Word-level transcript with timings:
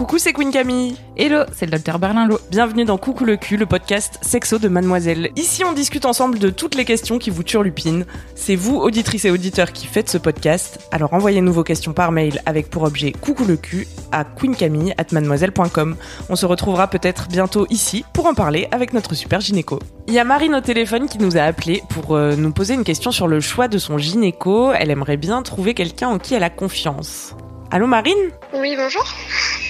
Coucou, 0.00 0.16
c'est 0.16 0.32
Queen 0.32 0.50
Camille. 0.50 0.96
Hello, 1.14 1.42
c'est 1.54 1.66
le 1.66 1.72
docteur 1.72 1.98
Berlinlot. 1.98 2.38
Bienvenue 2.50 2.86
dans 2.86 2.96
Coucou 2.96 3.26
le 3.26 3.36
cul, 3.36 3.58
le 3.58 3.66
podcast 3.66 4.18
sexo 4.22 4.58
de 4.58 4.66
Mademoiselle. 4.66 5.28
Ici, 5.36 5.62
on 5.62 5.74
discute 5.74 6.06
ensemble 6.06 6.38
de 6.38 6.48
toutes 6.48 6.74
les 6.74 6.86
questions 6.86 7.18
qui 7.18 7.28
vous 7.28 7.42
turlupinent. 7.42 8.06
C'est 8.34 8.56
vous, 8.56 8.76
auditrices 8.76 9.26
et 9.26 9.30
auditeurs, 9.30 9.72
qui 9.72 9.86
faites 9.86 10.08
ce 10.08 10.16
podcast. 10.16 10.88
Alors 10.90 11.12
envoyez-nous 11.12 11.52
vos 11.52 11.64
questions 11.64 11.92
par 11.92 12.12
mail 12.12 12.40
avec 12.46 12.70
pour 12.70 12.84
objet 12.84 13.12
Coucou 13.12 13.44
le 13.44 13.58
cul 13.58 13.86
à 14.10 14.24
queencamille@mademoiselle.com. 14.24 15.96
On 16.30 16.34
se 16.34 16.46
retrouvera 16.46 16.88
peut-être 16.88 17.28
bientôt 17.28 17.66
ici 17.68 18.02
pour 18.14 18.24
en 18.24 18.32
parler 18.32 18.68
avec 18.70 18.94
notre 18.94 19.14
super 19.14 19.42
gynéco. 19.42 19.80
Il 20.08 20.14
y 20.14 20.18
a 20.18 20.24
Marine 20.24 20.54
au 20.54 20.62
téléphone 20.62 21.10
qui 21.10 21.18
nous 21.18 21.36
a 21.36 21.42
appelé 21.42 21.82
pour 21.90 22.16
euh, 22.16 22.36
nous 22.36 22.52
poser 22.52 22.72
une 22.72 22.84
question 22.84 23.10
sur 23.10 23.28
le 23.28 23.40
choix 23.40 23.68
de 23.68 23.76
son 23.76 23.98
gynéco. 23.98 24.72
Elle 24.72 24.90
aimerait 24.90 25.18
bien 25.18 25.42
trouver 25.42 25.74
quelqu'un 25.74 26.08
en 26.08 26.18
qui 26.18 26.32
elle 26.32 26.42
a 26.42 26.48
confiance. 26.48 27.34
Allô 27.72 27.86
Marine? 27.86 28.30
Oui, 28.52 28.74
bonjour. 28.76 29.04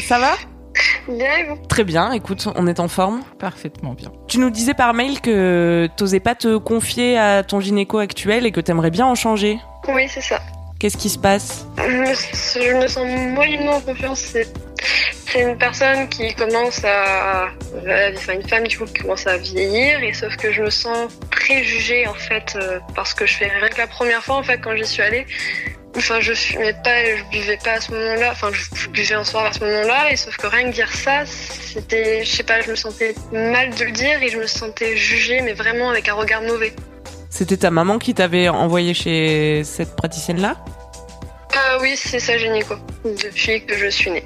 Ça 0.08 0.18
va? 0.18 0.32
Bien, 1.06 1.36
et 1.36 1.44
vous? 1.44 1.56
Très 1.68 1.84
bien, 1.84 2.12
écoute, 2.12 2.48
on 2.56 2.66
est 2.66 2.80
en 2.80 2.88
forme. 2.88 3.20
Parfaitement 3.38 3.92
bien. 3.92 4.10
Tu 4.26 4.38
nous 4.38 4.48
disais 4.48 4.72
par 4.72 4.94
mail 4.94 5.20
que 5.20 5.86
t'osais 5.98 6.20
pas 6.20 6.34
te 6.34 6.56
confier 6.56 7.18
à 7.18 7.42
ton 7.42 7.60
gynéco 7.60 7.98
actuel 7.98 8.46
et 8.46 8.52
que 8.52 8.60
t'aimerais 8.60 8.90
bien 8.90 9.04
en 9.04 9.14
changer. 9.14 9.58
Oui, 9.88 10.08
c'est 10.08 10.22
ça. 10.22 10.40
Qu'est-ce 10.78 10.96
qui 10.96 11.10
se 11.10 11.18
passe? 11.18 11.66
Je 11.76 11.82
me, 11.82 12.06
je 12.64 12.74
me 12.74 12.86
sens 12.86 13.06
moyennement 13.06 13.76
en 13.76 13.80
confiance. 13.80 14.20
C'est, 14.20 14.50
c'est 15.28 15.42
une 15.42 15.58
personne 15.58 16.08
qui 16.08 16.34
commence 16.34 16.82
à. 16.84 17.48
Enfin, 18.14 18.32
une 18.32 18.48
femme 18.48 18.66
du 18.66 18.78
coup, 18.78 18.86
qui 18.86 18.94
commence 19.02 19.26
à 19.26 19.36
vieillir, 19.36 20.02
et 20.02 20.14
sauf 20.14 20.34
que 20.36 20.52
je 20.52 20.62
me 20.62 20.70
sens 20.70 21.12
préjugée 21.30 22.06
en 22.06 22.14
fait, 22.14 22.56
euh, 22.56 22.78
parce 22.94 23.12
que 23.12 23.26
je 23.26 23.36
fais 23.36 23.48
rien 23.48 23.68
que 23.68 23.76
la 23.76 23.86
première 23.86 24.24
fois 24.24 24.36
en 24.36 24.42
fait, 24.42 24.58
quand 24.58 24.74
j'y 24.74 24.86
suis 24.86 25.02
allée. 25.02 25.26
Enfin, 25.96 26.20
je 26.20 26.32
fumais 26.32 26.72
pas, 26.84 27.04
je 27.16 27.24
buvais 27.30 27.58
pas 27.62 27.72
à 27.72 27.80
ce 27.80 27.92
moment-là. 27.92 28.30
Enfin, 28.32 28.50
je, 28.52 28.88
buvais 28.88 29.14
un 29.14 29.24
soir 29.24 29.46
à 29.46 29.52
ce 29.52 29.60
moment-là, 29.60 30.12
et 30.12 30.16
sauf 30.16 30.36
que 30.36 30.46
rien 30.46 30.70
que 30.70 30.74
dire 30.74 30.92
ça, 30.94 31.26
c'était, 31.26 32.24
je 32.24 32.30
sais 32.30 32.42
pas, 32.42 32.60
je 32.60 32.70
me 32.70 32.76
sentais 32.76 33.14
mal 33.32 33.74
de 33.74 33.84
le 33.84 33.90
dire 33.90 34.22
et 34.22 34.28
je 34.28 34.38
me 34.38 34.46
sentais 34.46 34.96
jugée, 34.96 35.40
mais 35.40 35.52
vraiment 35.52 35.90
avec 35.90 36.08
un 36.08 36.14
regard 36.14 36.42
mauvais. 36.42 36.74
C'était 37.28 37.56
ta 37.56 37.70
maman 37.70 37.98
qui 37.98 38.14
t'avait 38.14 38.48
envoyé 38.48 38.94
chez 38.94 39.62
cette 39.64 39.96
praticienne-là? 39.96 40.56
Ah 41.54 41.78
oui, 41.80 41.94
c'est 41.96 42.20
ça, 42.20 42.38
gynéco, 42.38 42.74
depuis 43.04 43.64
que 43.64 43.76
je 43.76 43.88
suis 43.88 44.10
née. 44.10 44.24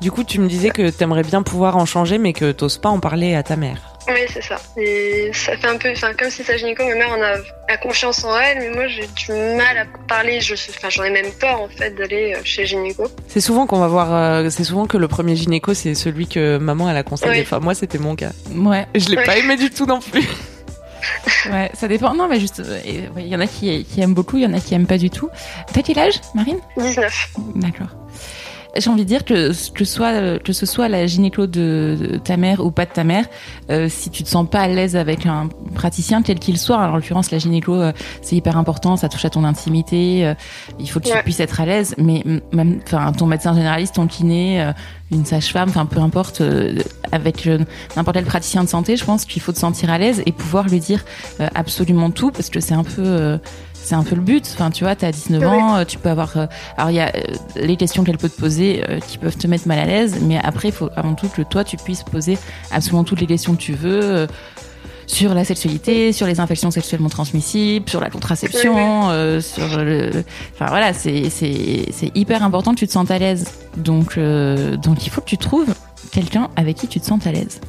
Du 0.00 0.10
coup, 0.10 0.22
tu 0.22 0.38
me 0.38 0.48
disais 0.48 0.70
que 0.70 0.90
t'aimerais 0.90 1.22
bien 1.22 1.42
pouvoir 1.42 1.76
en 1.76 1.86
changer, 1.86 2.18
mais 2.18 2.32
que 2.32 2.52
t'oses 2.52 2.78
pas 2.78 2.90
en 2.90 3.00
parler 3.00 3.34
à 3.34 3.42
ta 3.42 3.56
mère. 3.56 3.93
Oui, 4.06 4.20
c'est 4.32 4.42
ça. 4.42 4.56
Et 4.76 5.30
ça 5.32 5.56
fait 5.56 5.66
un 5.66 5.78
peu, 5.78 5.90
enfin, 5.92 6.12
comme 6.12 6.30
si 6.30 6.44
sa 6.44 6.56
gynéco, 6.56 6.84
ma 6.86 6.94
mère 6.94 7.10
en 7.10 7.22
a, 7.22 7.72
a 7.72 7.76
confiance 7.78 8.22
en 8.24 8.38
elle, 8.38 8.58
mais 8.58 8.70
moi 8.70 8.86
j'ai 8.88 9.06
du 9.06 9.32
mal 9.56 9.78
à 9.78 9.84
parler. 10.06 10.40
Je, 10.40 10.54
enfin, 10.54 10.90
j'en 10.90 11.04
ai 11.04 11.10
même 11.10 11.32
peur 11.40 11.60
en 11.62 11.68
fait 11.68 11.90
d'aller 11.94 12.34
euh, 12.36 12.40
chez 12.44 12.66
gynéco. 12.66 13.06
C'est 13.28 13.40
souvent 13.40 13.66
qu'on 13.66 13.78
va 13.80 13.88
voir, 13.88 14.12
euh, 14.12 14.50
c'est 14.50 14.64
souvent 14.64 14.86
que 14.86 14.98
le 14.98 15.08
premier 15.08 15.36
gynéco 15.36 15.72
c'est 15.72 15.94
celui 15.94 16.26
que 16.26 16.58
maman 16.58 16.90
elle 16.90 16.96
a 16.98 17.02
conseillé. 17.02 17.32
Oui. 17.32 17.40
Enfin, 17.42 17.60
moi 17.60 17.74
c'était 17.74 17.98
mon 17.98 18.14
cas. 18.14 18.32
Ouais, 18.54 18.86
Je 18.94 19.08
l'ai 19.08 19.16
Oui. 19.18 19.24
pas 19.24 19.38
aimé 19.38 19.56
du 19.56 19.70
tout 19.70 19.86
non 19.86 20.00
plus. 20.00 20.28
ouais, 21.50 21.70
ça 21.74 21.88
dépend. 21.88 22.14
Non, 22.14 22.28
mais 22.28 22.40
juste, 22.40 22.60
euh, 22.60 22.78
ouais, 22.84 23.22
il 23.22 23.28
y 23.28 23.36
en 23.36 23.40
a 23.40 23.46
qui, 23.46 23.84
qui 23.84 24.00
aiment 24.02 24.14
beaucoup, 24.14 24.36
il 24.36 24.42
y 24.42 24.46
en 24.46 24.52
a 24.52 24.60
qui 24.60 24.74
aiment 24.74 24.86
pas 24.86 24.98
du 24.98 25.08
tout. 25.10 25.30
T'as 25.72 25.82
quel 25.82 25.98
âge, 25.98 26.20
Marine? 26.34 26.58
19. 26.76 27.28
D'accord. 27.56 27.88
J'ai 28.76 28.90
envie 28.90 29.04
de 29.04 29.08
dire 29.08 29.24
que 29.24 29.52
que 29.72 29.84
soit 29.84 30.38
que 30.40 30.52
ce 30.52 30.66
soit 30.66 30.88
la 30.88 31.06
gynéco 31.06 31.46
de, 31.46 31.96
de 32.00 32.16
ta 32.18 32.36
mère 32.36 32.64
ou 32.64 32.70
pas 32.70 32.86
de 32.86 32.90
ta 32.90 33.04
mère, 33.04 33.26
euh, 33.70 33.88
si 33.88 34.10
tu 34.10 34.22
te 34.22 34.28
sens 34.28 34.48
pas 34.48 34.60
à 34.60 34.68
l'aise 34.68 34.96
avec 34.96 35.26
un 35.26 35.48
praticien 35.74 36.22
quel 36.22 36.38
qu'il 36.38 36.58
soit, 36.58 36.78
alors, 36.78 36.94
en 36.94 36.96
l'occurrence 36.96 37.30
la 37.30 37.38
gynéco 37.38 37.74
euh, 37.74 37.92
c'est 38.22 38.36
hyper 38.36 38.56
important, 38.56 38.96
ça 38.96 39.08
touche 39.08 39.24
à 39.24 39.30
ton 39.30 39.44
intimité, 39.44 40.26
euh, 40.26 40.34
il 40.78 40.88
faut 40.88 41.00
que 41.00 41.08
tu 41.08 41.22
puisses 41.22 41.40
être 41.40 41.60
à 41.60 41.66
l'aise, 41.66 41.94
mais 41.98 42.22
même 42.52 42.80
enfin 42.86 43.12
ton 43.12 43.26
médecin 43.26 43.54
généraliste, 43.54 43.94
ton 43.94 44.06
kiné, 44.06 44.60
euh, 44.60 44.72
une 45.14 45.24
sage-femme, 45.24 45.68
enfin 45.68 45.86
peu 45.86 46.00
importe, 46.00 46.40
euh, 46.40 46.78
avec 47.12 47.46
euh, 47.46 47.58
n'importe 47.96 48.16
quel 48.16 48.24
praticien 48.24 48.64
de 48.64 48.68
santé, 48.68 48.96
je 48.96 49.04
pense 49.04 49.24
qu'il 49.24 49.42
faut 49.42 49.52
te 49.52 49.58
sentir 49.58 49.90
à 49.90 49.98
l'aise 49.98 50.22
et 50.26 50.32
pouvoir 50.32 50.68
lui 50.68 50.80
dire 50.80 51.04
euh, 51.40 51.48
absolument 51.54 52.10
tout 52.10 52.30
parce 52.30 52.50
que 52.50 52.60
c'est 52.60 52.74
un 52.74 52.84
peu 52.84 53.02
euh, 53.04 53.38
c'est 53.84 53.94
un 53.94 54.02
peu 54.02 54.16
le 54.16 54.22
but. 54.22 54.50
Enfin, 54.54 54.70
tu 54.70 54.82
vois, 54.84 54.96
t'as 54.96 55.12
19 55.12 55.40
Oui. 55.42 55.46
ans, 55.46 55.76
euh, 55.76 55.84
tu 55.84 55.98
peux 55.98 56.08
avoir. 56.08 56.36
euh, 56.36 56.46
alors, 56.76 56.90
il 56.90 56.94
y 56.96 57.00
a 57.00 57.12
euh, 57.14 57.20
les 57.56 57.76
questions 57.76 58.02
qu'elle 58.02 58.18
peut 58.18 58.28
te 58.28 58.40
poser 58.40 58.82
qui 59.06 59.18
peuvent 59.18 59.36
te 59.36 59.46
mettre 59.46 59.68
mal 59.68 59.78
à 59.78 59.84
l'aise, 59.84 60.18
mais 60.22 60.38
après, 60.42 60.68
il 60.68 60.72
faut 60.74 60.90
avant 60.96 61.14
tout 61.14 61.28
que 61.28 61.42
toi, 61.42 61.62
tu 61.64 61.76
puisses 61.76 62.02
poser 62.02 62.38
absolument 62.72 63.04
toutes 63.04 63.20
les 63.20 63.26
questions 63.26 63.54
que 63.54 63.60
tu 63.60 63.74
veux. 63.74 64.26
sur 65.06 65.34
la 65.34 65.44
sexualité, 65.44 66.12
sur 66.14 66.26
les 66.26 66.40
infections 66.40 66.70
sexuellement 66.70 67.10
transmissibles, 67.10 67.88
sur 67.90 68.00
la 68.00 68.08
contraception, 68.08 69.10
euh, 69.10 69.38
sur 69.40 69.76
le. 69.76 70.24
Enfin 70.54 70.66
voilà, 70.70 70.94
c'est 70.94 71.28
c'est 71.28 71.86
c'est 71.92 72.10
hyper 72.16 72.42
important 72.42 72.72
que 72.72 72.78
tu 72.78 72.86
te 72.86 72.92
sentes 72.92 73.10
à 73.10 73.18
l'aise. 73.18 73.44
Donc 73.76 74.16
euh, 74.16 74.76
donc 74.78 75.06
il 75.06 75.10
faut 75.10 75.20
que 75.20 75.26
tu 75.28 75.36
trouves 75.36 75.74
quelqu'un 76.10 76.48
avec 76.56 76.76
qui 76.76 76.88
tu 76.88 77.00
te 77.00 77.06
sens 77.06 77.26
à 77.26 77.32
l'aise. 77.32 77.60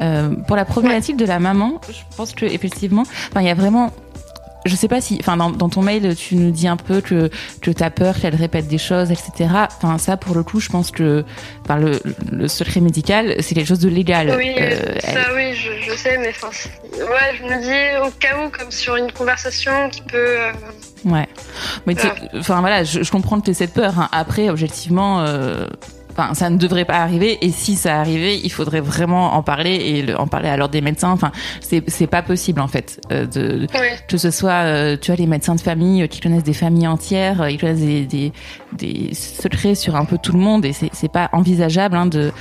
Euh, 0.00 0.30
pour 0.48 0.56
la 0.56 0.64
problématique 0.64 1.16
de 1.16 1.24
la 1.24 1.38
maman, 1.38 1.80
je 1.88 2.16
pense 2.16 2.32
que 2.32 2.44
effectivement, 2.44 3.02
enfin 3.30 3.40
il 3.42 3.46
y 3.46 3.50
a 3.50 3.54
vraiment 3.54 3.92
je 4.66 4.74
sais 4.76 4.88
pas 4.88 5.00
si, 5.00 5.18
enfin, 5.20 5.36
dans, 5.36 5.50
dans 5.50 5.68
ton 5.68 5.82
mail, 5.82 6.14
tu 6.16 6.36
nous 6.36 6.50
dis 6.50 6.66
un 6.68 6.76
peu 6.76 7.00
que, 7.00 7.30
que 7.60 7.70
t'as 7.70 7.90
peur 7.90 8.18
qu'elle 8.18 8.34
répète 8.34 8.66
des 8.68 8.78
choses, 8.78 9.10
etc. 9.10 9.50
Enfin, 9.82 9.98
ça, 9.98 10.16
pour 10.16 10.34
le 10.34 10.42
coup, 10.42 10.60
je 10.60 10.68
pense 10.68 10.90
que, 10.90 11.24
enfin, 11.64 11.76
le, 11.76 12.00
le 12.32 12.48
secret 12.48 12.80
médical, 12.80 13.36
c'est 13.40 13.54
quelque 13.54 13.66
chose 13.68 13.78
de 13.80 13.88
légal. 13.88 14.34
Oui, 14.38 14.54
Euh, 14.58 14.98
ça 15.00 15.34
oui, 15.34 15.54
je, 15.54 15.90
je 15.90 15.96
sais, 15.96 16.16
mais 16.18 16.30
enfin, 16.30 16.48
ouais, 16.98 17.38
je 17.38 17.44
me 17.44 17.60
dis 17.62 18.06
au 18.06 18.10
cas 18.18 18.36
où, 18.44 18.48
comme 18.50 18.70
sur 18.70 18.96
une 18.96 19.12
conversation 19.12 19.88
qui 19.90 20.02
peut. 20.02 20.16
euh, 20.16 20.52
Ouais. 21.04 21.28
Mais 21.86 21.94
tu- 21.94 22.06
enfin 22.38 22.60
voilà, 22.60 22.82
je, 22.84 23.02
je 23.02 23.10
comprends 23.10 23.38
que 23.38 23.44
tu 23.44 23.52
cette 23.54 23.74
peur. 23.74 23.98
hein. 23.98 24.08
Après, 24.12 24.48
objectivement, 24.48 25.20
euh, 25.20 25.66
enfin 26.16 26.34
ça 26.34 26.48
ne 26.50 26.56
devrait 26.56 26.84
pas 26.84 26.98
arriver. 26.98 27.38
Et 27.44 27.50
si 27.50 27.74
ça 27.76 27.98
arrivait, 28.00 28.38
il 28.38 28.50
faudrait 28.50 28.80
vraiment 28.80 29.34
en 29.34 29.42
parler 29.42 29.74
et 29.74 30.02
le- 30.02 30.18
en 30.18 30.26
parler 30.26 30.48
à 30.48 30.56
l'ordre 30.56 30.72
des 30.72 30.80
médecins. 30.80 31.10
Enfin, 31.10 31.32
c'est 31.60 31.82
c'est 31.90 32.06
pas 32.06 32.22
possible 32.22 32.60
en 32.60 32.68
fait 32.68 33.00
euh, 33.12 33.26
de 33.26 33.66
que 34.08 34.16
ce 34.16 34.30
soit, 34.30 34.64
euh, 34.64 34.96
tu 35.00 35.10
vois, 35.10 35.16
les 35.16 35.26
médecins 35.26 35.54
de 35.54 35.60
famille 35.60 36.02
euh, 36.02 36.06
qui 36.06 36.20
connaissent 36.20 36.42
des 36.44 36.52
familles 36.52 36.86
entières, 36.88 37.42
euh, 37.42 37.50
ils 37.50 37.58
connaissent 37.58 37.80
des, 37.80 38.04
des, 38.06 38.32
des 38.76 39.14
secrets 39.14 39.74
sur 39.74 39.96
un 39.96 40.04
peu 40.04 40.18
tout 40.18 40.32
le 40.32 40.38
monde 40.38 40.64
et 40.64 40.72
c'est 40.72 41.12
pas 41.12 41.28
envisageable 41.32 41.96
hein, 41.96 42.06
de 42.06 42.32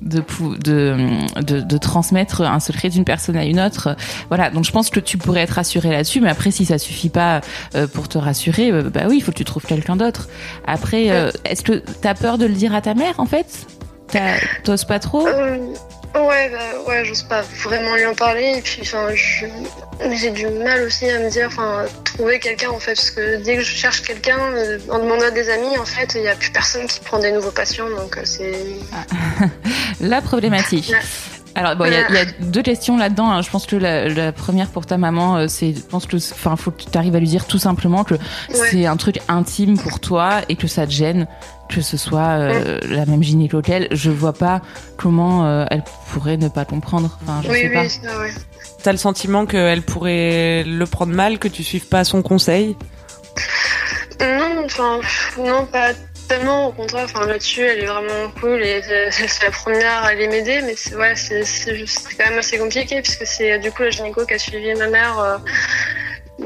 de, 0.00 0.22
de, 0.64 0.96
de 1.42 1.60
de 1.60 1.78
transmettre 1.78 2.40
un 2.40 2.60
secret 2.60 2.88
d'une 2.88 3.04
personne 3.04 3.36
à 3.36 3.44
une 3.44 3.60
autre. 3.60 3.96
Voilà, 4.28 4.50
donc 4.50 4.64
je 4.64 4.72
pense 4.72 4.88
que 4.88 5.00
tu 5.00 5.18
pourrais 5.18 5.42
être 5.42 5.50
rassuré 5.50 5.90
là-dessus, 5.90 6.20
mais 6.20 6.30
après 6.30 6.50
si 6.50 6.64
ça 6.64 6.78
suffit 6.78 7.10
pas 7.10 7.42
euh, 7.74 7.86
pour 7.86 8.08
te 8.08 8.16
rassurer, 8.16 8.70
euh, 8.70 8.88
bah 8.88 9.02
oui, 9.08 9.16
il 9.18 9.20
faut 9.20 9.32
que 9.32 9.36
tu 9.36 9.44
trouves 9.44 9.66
quelqu'un 9.66 9.96
d'autre. 9.96 10.28
Après, 10.66 11.10
euh, 11.10 11.30
est-ce 11.44 11.62
que 11.62 11.82
t'as 12.00 12.14
peur 12.14 12.38
de 12.38 12.46
le 12.46 12.54
dire 12.54 12.74
à 12.74 12.80
ta 12.80 12.94
mère 12.94 13.20
en 13.20 13.26
fait? 13.26 13.66
T'oses 14.64 14.84
pas 14.84 14.98
trop? 14.98 15.26
Euh, 15.26 15.58
ouais, 16.14 16.50
bah, 16.50 16.58
ouais, 16.88 17.04
j'ose 17.04 17.22
pas 17.22 17.42
vraiment 17.64 17.94
lui 17.94 18.06
en 18.06 18.14
parler. 18.14 18.54
Et 18.58 18.60
puis, 18.62 18.80
enfin, 18.82 19.08
je- 19.14 19.46
j'ai 20.12 20.30
du 20.30 20.46
mal 20.48 20.82
aussi 20.82 21.08
à 21.10 21.18
me 21.18 21.28
dire, 21.30 21.46
enfin, 21.48 21.84
trouver 22.04 22.38
quelqu'un 22.40 22.70
en 22.70 22.80
fait, 22.80 22.94
parce 22.94 23.10
que 23.10 23.36
dès 23.42 23.56
que 23.56 23.62
je 23.62 23.70
cherche 23.74 24.02
quelqu'un, 24.02 24.38
euh, 24.54 24.78
en 24.90 24.98
demandant 24.98 25.26
à 25.26 25.30
des 25.30 25.48
amis, 25.50 25.76
en 25.78 25.84
fait, 25.84 26.12
il 26.14 26.22
y 26.22 26.28
a 26.28 26.34
plus 26.34 26.50
personne 26.50 26.86
qui 26.86 27.00
prend 27.00 27.18
des 27.18 27.32
nouveaux 27.32 27.50
patients, 27.52 27.88
donc 27.90 28.16
euh, 28.16 28.22
c'est. 28.24 28.52
La 30.00 30.20
problématique. 30.22 30.92
Alors 31.56 31.74
bon, 31.76 31.84
il 31.86 31.92
y 31.92 31.96
a- 31.96 32.08
il 32.08 32.14
y, 32.14 32.18
a 32.18 32.24
deux 32.40 32.62
questions 32.62 32.96
là-dedans. 32.96 33.30
hein. 33.30 33.42
Je 33.42 33.50
pense 33.50 33.66
que 33.66 33.74
la, 33.76 34.08
la 34.08 34.30
première 34.32 34.68
pour 34.68 34.86
ta 34.86 34.98
maman, 34.98 35.36
euh, 35.36 35.46
c'est, 35.48 35.74
je 35.74 35.80
pense 35.80 36.06
que, 36.06 36.16
enfin, 36.16 36.54
faut 36.56 36.70
que 36.70 36.82
tu 36.90 36.96
arrives 36.96 37.16
à 37.16 37.18
lui 37.18 37.26
dire 37.26 37.46
tout 37.46 37.58
simplement 37.58 38.04
que 38.04 38.14
c'est 38.52 38.86
un 38.86 38.96
truc 38.96 39.18
intime 39.28 39.76
pour 39.78 39.98
toi 40.00 40.40
et 40.48 40.56
que 40.56 40.66
ça 40.68 40.86
te 40.86 40.92
gêne 40.92 41.26
que 41.68 41.80
ce 41.82 41.96
soit 41.96 42.20
euh, 42.38 42.78
la 42.88 43.06
même 43.06 43.22
gynéco 43.22 43.62
qu'elle. 43.62 43.88
Je 43.92 44.10
vois 44.10 44.32
pas 44.32 44.60
comment 44.96 45.44
euh, 45.46 45.64
elle 45.70 45.82
pourrait 46.12 46.36
ne 46.36 46.48
pas 46.48 46.64
comprendre. 46.64 47.18
Enfin, 47.22 47.40
je 47.44 47.50
Oui, 47.50 47.60
sais 47.62 47.68
pas. 47.70 47.82
oui, 47.82 47.88
ça, 47.90 48.18
ouais. 48.18 48.30
T'as 48.82 48.92
le 48.92 48.98
sentiment 48.98 49.44
qu'elle 49.46 49.82
pourrait 49.82 50.64
le 50.64 50.84
prendre 50.86 51.12
mal, 51.14 51.38
que 51.38 51.48
tu 51.48 51.62
suives 51.62 51.86
pas 51.86 52.02
son 52.04 52.22
conseil? 52.22 52.76
Non, 54.20 54.64
enfin, 54.64 54.98
non, 55.38 55.66
pas 55.66 55.90
Au 56.32 56.70
contraire, 56.70 57.06
enfin, 57.06 57.26
là-dessus, 57.26 57.62
elle 57.62 57.80
est 57.80 57.86
vraiment 57.86 58.30
cool 58.40 58.62
et 58.62 58.80
c'est 58.82 59.42
la 59.42 59.50
première 59.50 60.04
à 60.04 60.08
aller 60.08 60.28
m'aider. 60.28 60.62
Mais 60.62 60.76
c'est 60.76 60.94
ouais, 60.94 61.16
c'est 61.16 61.42
quand 62.16 62.28
même 62.28 62.38
assez 62.38 62.56
compliqué 62.56 63.02
puisque 63.02 63.26
c'est 63.26 63.52
euh, 63.52 63.58
du 63.58 63.72
coup 63.72 63.82
la 63.82 63.90
gynéco 63.90 64.24
qui 64.24 64.34
a 64.34 64.38
suivi 64.38 64.72
ma 64.74 64.86
mère 64.86 65.18
euh, 65.18 65.38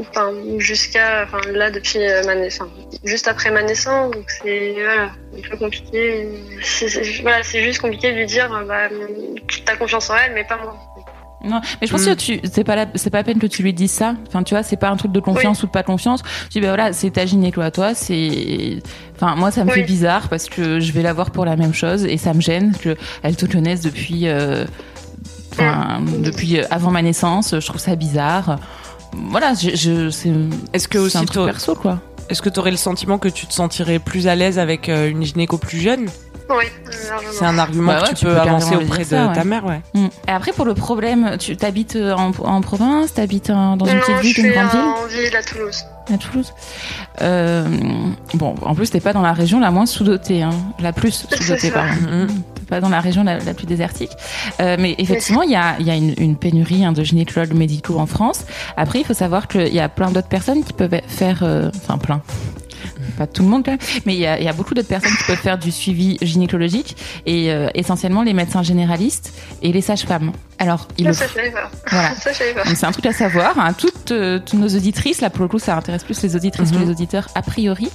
enfin, 0.01 0.33
jusqu'à, 0.57 1.25
enfin, 1.25 1.41
là 1.53 1.71
depuis 1.71 1.99
euh, 1.99 2.25
ma 2.25 2.35
naissance, 2.35 2.71
juste 3.05 3.29
après 3.29 3.51
ma 3.51 3.63
naissance, 3.63 4.11
donc 4.15 4.25
c'est 4.31 4.73
voilà, 4.73 5.11
un 5.37 5.51
peu 5.51 5.57
compliqué. 5.59 6.29
C'est, 6.63 7.21
voilà, 7.21 7.43
juste 7.43 7.81
compliqué 7.81 8.13
de 8.13 8.17
lui 8.17 8.27
dire, 8.27 8.49
bah, 8.67 8.89
tu 9.49 9.61
as 9.67 9.77
confiance 9.77 10.09
en 10.09 10.17
elle, 10.17 10.33
mais 10.33 10.45
pas 10.45 10.57
moi. 10.57 10.94
Non, 11.44 11.61
mais 11.81 11.87
je 11.87 11.93
pense 11.93 12.02
Mm. 12.02 12.06
que 12.06 12.14
tu, 12.14 12.41
c'est 12.50 12.64
pas 12.64 12.76
la, 12.76 12.87
c'est 12.94 13.11
pas 13.11 13.19
la 13.19 13.25
peine 13.25 13.38
que 13.38 13.46
tu 13.46 13.62
lui 13.62 13.73
dises 13.73 13.91
ça. 13.93 14.14
Enfin, 14.29 14.43
tu 14.43 14.55
vois, 14.55 14.62
c'est 14.62 14.76
pas 14.76 14.88
un 14.91 14.96
truc 14.96 15.12
de 15.12 15.20
confiance 15.20 15.62
ou 15.62 15.67
de 15.67 15.70
pas 15.73 15.82
confiance. 15.82 16.23
Tu 16.50 16.58
dis, 16.58 16.61
bah 16.61 16.69
voilà, 16.69 16.93
c'est 16.93 17.11
ta 17.11 17.26
gynéco 17.26 17.61
à 17.61 17.70
toi, 17.70 17.94
c'est, 17.94 18.79
enfin, 19.17 19.35
moi, 19.37 19.50
ça 19.50 19.64
me 19.64 19.70
Oui. 19.70 19.76
fait 19.76 19.82
bizarre 19.82 20.29
parce 20.29 20.46
que 20.49 20.81
je 20.81 20.93
vais 20.93 21.02
la 21.02 21.12
voir 21.12 21.31
pour 21.31 21.44
la 21.44 21.56
même 21.56 21.75
chose 21.75 22.05
et 22.05 22.17
ça 22.17 22.32
me 22.35 22.41
gêne 22.41 22.73
que 22.76 22.96
elle 23.23 23.37
te 23.37 23.46
connaisse 23.46 23.81
depuis, 23.81 24.29
euh, 24.29 24.64
enfin, 25.52 26.00
depuis 26.19 26.58
euh, 26.58 26.64
avant 26.70 26.91
ma 26.91 27.02
naissance. 27.02 27.55
Je 27.58 27.67
trouve 27.67 27.81
ça 27.81 27.94
bizarre. 27.97 28.58
Voilà, 29.31 29.55
je, 29.55 29.70
je 29.76 30.11
c'est, 30.11 30.32
Est-ce 30.73 30.88
que 30.88 30.99
c'est 30.99 31.05
aussi 31.05 31.19
un 31.19 31.25
truc 31.25 31.44
perso, 31.47 31.75
quoi. 31.76 32.00
est-ce 32.29 32.43
que 32.43 32.49
tu 32.49 32.58
aurais 32.58 32.73
le 32.73 32.76
sentiment 32.76 33.19
que 33.19 33.29
tu 33.29 33.47
te 33.47 33.52
sentirais 33.52 33.99
plus 34.00 34.26
à 34.26 34.35
l'aise 34.35 34.58
avec 34.58 34.88
euh, 34.88 35.08
une 35.11 35.23
gynéco 35.25 35.56
plus 35.58 35.79
jeune? 35.79 36.06
Oui, 36.50 36.64
euh. 36.88 36.91
C'est 37.32 37.44
un 37.46 37.58
argument 37.58 37.93
Bah 37.93 37.99
ouais, 38.02 38.05
que 38.05 38.08
tu 38.11 38.14
tu 38.17 38.25
peux, 38.26 38.32
peux 38.35 38.41
avancer 38.41 38.76
auprès 38.76 39.05
ça, 39.05 39.25
de 39.25 39.29
ouais. 39.29 39.35
ta 39.35 39.44
mère, 39.44 39.64
ouais. 39.64 39.81
Mm. 39.94 40.06
Et 40.29 40.31
après, 40.31 40.52
pour 40.52 40.64
le 40.67 40.75
problème, 40.75 41.37
tu 41.38 41.56
t'habites 41.56 41.96
euh, 41.96 42.12
en, 42.14 42.32
en 42.44 42.61
province, 42.61 43.14
t'habites 43.14 43.49
en- 43.50 43.76
dans 43.76 43.87
une 43.87 43.94
non, 43.94 44.00
petite 44.00 44.37
ville, 44.37 44.46
une 44.46 44.52
grande 44.52 44.70
ville 44.70 44.81
en 44.81 45.06
ville 45.06 45.37
à 45.37 45.43
Toulouse. 45.43 45.85
à 46.12 46.19
Toulouse. 46.19 46.52
Euh, 47.23 47.67
bon, 48.35 48.55
en 48.62 48.75
plus, 48.75 48.91
t'es 48.91 49.00
pas 49.00 49.12
dans 49.14 49.23
la 49.23 49.32
région 49.32 49.58
la 49.58 49.70
moins 49.70 49.87
sous-dotée, 49.87 50.43
hein. 50.43 50.50
la 50.81 50.93
plus 50.93 51.26
sous-dotée, 51.31 51.70
pardon. 51.70 51.93
Mhm. 52.02 52.26
T'es 52.55 52.62
pas 52.69 52.81
dans 52.81 52.88
la 52.90 53.00
région 53.00 53.25
la, 53.25 53.38
la 53.38 53.55
plus 53.55 53.67
désertique. 53.67 54.11
Euh, 54.61 54.76
mais 54.79 54.94
effectivement, 54.99 55.43
il 55.43 55.50
y 55.50 55.56
a, 55.56 55.76
il 55.81 55.87
y 55.87 55.90
a 55.90 55.94
une, 55.94 56.14
une 56.19 56.37
pénurie 56.37 56.85
hein, 56.85 56.93
de 56.93 57.02
gynécologues 57.02 57.55
médicaux 57.55 57.99
en 57.99 58.06
France. 58.06 58.44
Après, 58.76 59.00
il 59.00 59.05
faut 59.06 59.14
savoir 59.14 59.49
qu'il 59.49 59.73
y 59.75 59.81
a 59.81 59.88
plein 59.88 60.11
d'autres 60.11 60.29
personnes 60.29 60.62
qui 60.62 60.73
peuvent 60.75 61.00
faire, 61.08 61.38
euh, 61.43 61.70
enfin 61.76 61.97
plein. 61.99 62.20
Pas 63.19 63.27
tout 63.27 63.43
le 63.43 63.49
monde 63.49 63.65
quand 63.65 63.73
même, 63.73 63.81
mais 64.07 64.15
il 64.15 64.21
y 64.21 64.27
a, 64.27 64.39
il 64.39 64.45
y 64.45 64.49
a 64.49 64.53
beaucoup 64.53 64.75
d'autres 64.75 64.89
personnes 64.89 65.13
qui 65.17 65.25
peuvent 65.25 65.37
faire 65.37 65.59
du 65.59 65.71
suivi 65.71 66.19
gynécologique 66.23 66.97
et 67.27 67.51
euh, 67.53 67.69
essentiellement 67.75 68.23
les 68.23 68.33
médecins 68.33 68.63
généralistes 68.63 69.33
et 69.63 69.73
les 69.73 69.81
sages-femmes. 69.81 70.33
Alors, 70.59 70.89
ils 70.99 71.13
Ça, 71.15 71.27
le 71.27 71.51
ça, 71.51 71.69
voilà. 71.91 72.15
Ça, 72.15 72.31
c'est 72.33 72.87
un 72.87 72.93
truc 72.93 73.07
à 73.07 73.13
savoir. 73.13 73.59
Hein. 73.59 73.73
Toutes, 73.73 74.13
euh, 74.13 74.39
toutes 74.39 74.59
nos 74.59 74.69
auditrices, 74.69 75.21
là 75.21 75.31
pour 75.31 75.43
le 75.43 75.49
coup, 75.49 75.59
ça 75.59 75.77
intéresse 75.77 76.05
plus 76.05 76.23
les 76.23 76.37
auditrices 76.37 76.71
que 76.71 76.79
les 76.79 76.91
auditeurs 76.91 77.29
a 77.35 77.43
priori. 77.43 77.89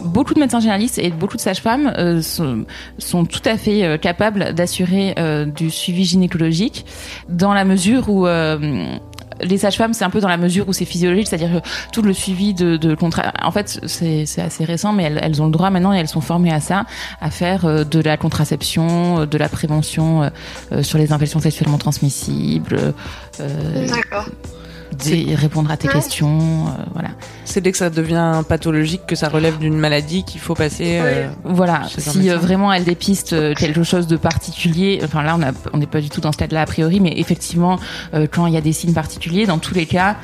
Beaucoup 0.00 0.34
de 0.34 0.40
médecins 0.40 0.60
généralistes 0.60 0.98
et 0.98 1.10
beaucoup 1.10 1.36
de 1.36 1.42
sages-femmes 1.42 1.92
euh, 1.98 2.22
sont, 2.22 2.64
sont 2.98 3.24
tout 3.24 3.42
à 3.44 3.56
fait 3.56 3.84
euh, 3.84 3.98
capables 3.98 4.54
d'assurer 4.54 5.14
euh, 5.18 5.44
du 5.44 5.70
suivi 5.70 6.04
gynécologique 6.04 6.86
dans 7.28 7.52
la 7.52 7.64
mesure 7.64 8.08
où 8.08 8.26
euh, 8.26 8.96
les 9.40 9.58
sages-femmes, 9.58 9.94
c'est 9.94 10.04
un 10.04 10.10
peu 10.10 10.20
dans 10.20 10.28
la 10.28 10.36
mesure 10.36 10.68
où 10.68 10.72
c'est 10.72 10.84
physiologique, 10.84 11.28
c'est-à-dire 11.28 11.60
tout 11.92 12.02
le 12.02 12.12
suivi 12.12 12.54
de, 12.54 12.76
de 12.76 12.94
contrat. 12.94 13.32
En 13.42 13.50
fait, 13.50 13.80
c'est 13.86 14.24
assez 14.38 14.64
récent, 14.64 14.92
mais 14.92 15.04
elles, 15.04 15.20
elles 15.22 15.42
ont 15.42 15.46
le 15.46 15.52
droit 15.52 15.70
maintenant 15.70 15.92
et 15.92 15.98
elles 15.98 16.08
sont 16.08 16.20
formées 16.20 16.52
à 16.52 16.60
ça, 16.60 16.84
à 17.20 17.30
faire 17.30 17.64
euh, 17.64 17.84
de 17.84 18.00
la 18.00 18.16
contraception, 18.16 19.20
euh, 19.20 19.26
de 19.26 19.38
la 19.38 19.48
prévention 19.48 20.30
euh, 20.72 20.82
sur 20.82 20.98
les 20.98 21.12
infections 21.12 21.40
sexuellement 21.40 21.78
transmissibles, 21.78 22.94
euh, 23.40 23.86
D'accord. 23.88 24.28
Répondre 25.34 25.70
à 25.70 25.76
tes 25.76 25.88
questions, 25.88 26.38
euh, 26.66 26.82
voilà. 26.92 27.10
C'est 27.44 27.60
dès 27.60 27.72
que 27.72 27.78
ça 27.78 27.90
devient 27.90 28.42
pathologique 28.48 29.02
que 29.06 29.14
ça 29.16 29.28
relève 29.28 29.58
d'une 29.58 29.76
maladie 29.78 30.24
qu'il 30.24 30.40
faut 30.40 30.54
passer. 30.54 30.98
euh, 31.02 31.28
Voilà, 31.44 31.82
si 31.88 32.30
euh, 32.30 32.38
vraiment 32.38 32.72
elle 32.72 32.84
dépiste 32.84 33.32
euh, 33.32 33.54
quelque 33.54 33.82
chose 33.82 34.06
de 34.06 34.16
particulier, 34.16 35.00
enfin 35.04 35.22
là 35.22 35.36
on 35.72 35.78
n'est 35.78 35.86
pas 35.86 36.00
du 36.00 36.10
tout 36.10 36.20
dans 36.20 36.32
ce 36.32 36.36
stade-là 36.36 36.62
a 36.62 36.66
priori, 36.66 37.00
mais 37.00 37.12
effectivement 37.16 37.78
euh, 38.14 38.26
quand 38.30 38.46
il 38.46 38.54
y 38.54 38.56
a 38.56 38.60
des 38.60 38.72
signes 38.72 38.94
particuliers, 38.94 39.46
dans 39.46 39.58
tous 39.58 39.74
les 39.74 39.86
cas, 39.86 40.16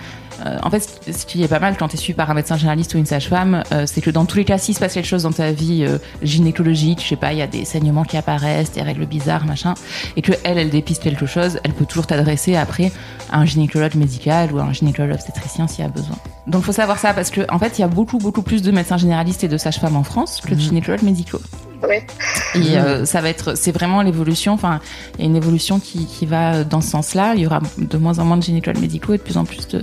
euh, 0.47 0.59
en 0.63 0.71
fait 0.71 1.01
ce- 1.11 1.27
qui 1.27 1.43
est 1.43 1.49
pas 1.49 1.59
mal 1.61 1.77
quand 1.79 1.89
tu 1.89 1.97
es 1.97 1.99
suivi 1.99 2.17
par 2.17 2.31
un 2.31 2.35
médecin 2.35 2.57
généraliste 2.57 2.95
ou 2.95 2.99
une 2.99 3.07
sage-femme, 3.07 3.63
euh, 3.73 3.85
c'est 3.87 4.01
que 4.01 4.11
dans 4.11 4.25
tous 4.25 4.37
les 4.39 4.45
cas, 4.45 4.59
s'il 4.59 4.75
se 4.75 4.81
passe 4.81 4.95
quelque 4.95 5.07
chose 5.07 5.25
dans 5.25 5.33
ta 5.33 5.53
vie 5.53 5.85
euh, 5.87 5.99
gynécologique, 6.23 7.03
je 7.03 7.09
sais 7.09 7.17
pas, 7.17 7.33
il 7.33 7.39
y 7.39 7.43
a 7.43 7.47
des 7.47 7.65
saignements 7.65 8.05
qui 8.05 8.17
apparaissent, 8.17 8.73
des 8.73 8.83
règles 8.83 9.07
bizarres, 9.07 9.45
machin, 9.45 9.75
et 10.17 10.23
que 10.23 10.33
elle, 10.45 10.59
elle 10.59 10.71
dépiste 10.71 11.03
quelque 11.03 11.27
chose, 11.27 11.59
elle 11.65 11.73
peut 11.73 11.85
toujours 11.87 12.07
t'adresser 12.07 12.57
après 12.57 12.93
à 13.31 13.39
un 13.39 13.45
gynécologue 13.45 13.95
médical 13.97 14.53
ou 14.53 14.59
à 14.59 14.63
un 14.63 14.73
gynécologue 14.73 15.13
obstétricien 15.15 15.67
s'il 15.69 15.85
y 15.85 15.87
a 15.87 15.91
besoin. 15.91 16.17
Donc 16.47 16.63
faut 16.65 16.73
savoir 16.73 16.99
ça 16.99 17.13
parce 17.13 17.31
que 17.31 17.43
en 17.51 17.59
fait 17.59 17.79
il 17.79 17.83
y 17.83 17.85
a 17.85 17.89
beaucoup 17.89 18.19
beaucoup 18.19 18.43
plus 18.43 18.63
de 18.63 18.71
médecins 18.71 18.97
généralistes 18.97 19.45
et 19.45 19.49
de 19.49 19.57
sages-femmes 19.59 19.97
en 19.97 20.03
France 20.03 20.41
que 20.41 20.55
de 20.55 20.61
gynécologues 20.61 21.03
médicaux. 21.03 21.41
Oui. 21.83 21.97
Et 22.57 22.77
euh, 22.77 23.07
ça 23.07 23.23
va 23.23 23.31
être, 23.31 23.57
c'est 23.57 23.73
vraiment 23.73 24.03
l'évolution. 24.03 24.53
Enfin, 24.53 24.81
il 25.19 25.23
y 25.23 25.25
a 25.25 25.31
une 25.31 25.37
évolution 25.37 25.81
qui, 25.81 26.05
qui 26.05 26.27
va 26.27 26.63
dans 26.63 26.83
ce 26.83 26.91
sens-là. 26.91 27.33
Il 27.37 27.41
y 27.41 27.47
aura 27.47 27.61
de 27.79 27.97
moins 27.97 28.19
en 28.19 28.25
moins 28.27 28.37
de 28.37 28.43
gynécologues 28.43 28.81
médicaux 28.83 29.15
et 29.15 29.17
de 29.17 29.23
plus 29.23 29.39
en 29.39 29.47
plus 29.47 29.67
de, 29.69 29.83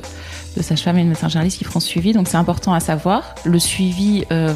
de 0.58 0.64
sages-femmes 0.64 0.98
et 0.98 1.04
de 1.04 1.10
médecins 1.10 1.30
généralistes 1.30 1.58
qui 1.60 1.64
feront 1.66 1.80
ce 1.80 1.88
suivi. 1.88 2.14
Donc 2.14 2.28
c'est 2.28 2.38
important 2.38 2.74
à 2.74 2.80
savoir. 2.80 3.36
Le 3.46 3.60
suivi 3.60 4.26
euh, 4.32 4.54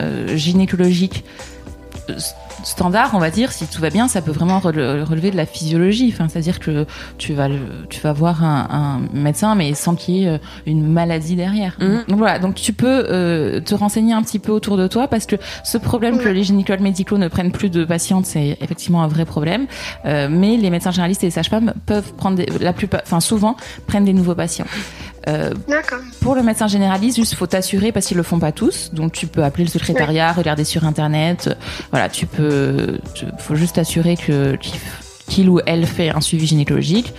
euh, 0.00 0.36
gynécologique 0.36 1.24
euh, 2.10 2.14
standard, 2.64 3.10
on 3.14 3.18
va 3.20 3.30
dire, 3.30 3.52
si 3.52 3.66
tout 3.66 3.80
va 3.80 3.90
bien, 3.90 4.08
ça 4.08 4.22
peut 4.22 4.32
vraiment 4.32 4.58
rele- 4.58 5.04
relever 5.04 5.30
de 5.30 5.36
la 5.36 5.46
physiologie. 5.46 6.10
Enfin, 6.12 6.26
c'est-à-dire 6.28 6.58
que 6.58 6.84
tu 7.16 7.32
vas 7.32 7.46
le, 7.48 7.58
tu 7.90 8.00
vas 8.00 8.12
voir 8.12 8.42
un, 8.42 8.66
un 8.70 9.16
médecin, 9.16 9.54
mais 9.54 9.72
sans 9.74 9.94
qu'il 9.94 10.14
y 10.16 10.24
ait 10.24 10.40
une 10.66 10.84
maladie 10.84 11.36
derrière. 11.36 11.76
Mhm. 11.80 12.04
Donc 12.08 12.18
voilà. 12.18 12.40
Donc 12.40 12.56
tu 12.56 12.72
peux 12.72 13.06
euh, 13.08 13.60
te 13.60 13.74
renseigner 13.74 14.14
un 14.14 14.22
petit 14.22 14.40
peu 14.40 14.50
autour 14.50 14.76
de 14.76 14.88
toi 14.88 15.06
parce 15.06 15.26
que 15.26 15.36
ce 15.62 15.78
problème 15.78 16.18
que 16.18 16.28
les 16.28 16.42
gynécologues 16.42 16.80
médicaux 16.80 17.18
ne 17.18 17.28
prennent 17.28 17.52
plus 17.52 17.70
de 17.70 17.84
patientes, 17.84 18.26
c'est 18.26 18.58
effectivement 18.60 19.02
un 19.04 19.08
vrai 19.08 19.26
problème. 19.26 19.66
Euh, 20.04 20.26
mais 20.28 20.56
les 20.56 20.70
médecins 20.70 20.90
généralistes 20.90 21.22
et 21.22 21.28
les 21.28 21.32
sages-femmes 21.32 21.72
peuvent 21.86 22.14
prendre 22.14 22.36
des, 22.36 22.46
la 22.60 22.72
plupart, 22.72 23.02
enfin 23.04 23.20
souvent 23.20 23.56
prennent 23.86 24.04
des 24.04 24.12
nouveaux 24.14 24.34
patients. 24.34 24.66
Euh, 25.28 25.50
pour 26.20 26.34
le 26.34 26.42
médecin 26.42 26.68
généraliste, 26.68 27.16
juste 27.16 27.34
faut 27.34 27.46
t'assurer 27.46 27.90
parce 27.92 28.06
qu'ils 28.06 28.16
le 28.16 28.22
font 28.22 28.38
pas 28.38 28.52
tous. 28.52 28.90
Donc 28.92 29.12
tu 29.12 29.26
peux 29.26 29.42
appeler 29.44 29.64
le 29.64 29.70
secrétariat, 29.70 30.32
regarder 30.32 30.64
sur 30.64 30.84
internet. 30.84 31.56
Voilà, 31.90 32.08
tu 32.08 32.26
peux, 32.26 32.98
tu- 33.14 33.26
faut 33.38 33.54
juste 33.56 33.76
t'assurer 33.76 34.16
que 34.16 34.56
qu'il 35.28 35.48
ou 35.50 35.60
elle 35.66 35.86
fait 35.86 36.10
un 36.10 36.20
suivi 36.20 36.46
gynécologique. 36.46 37.12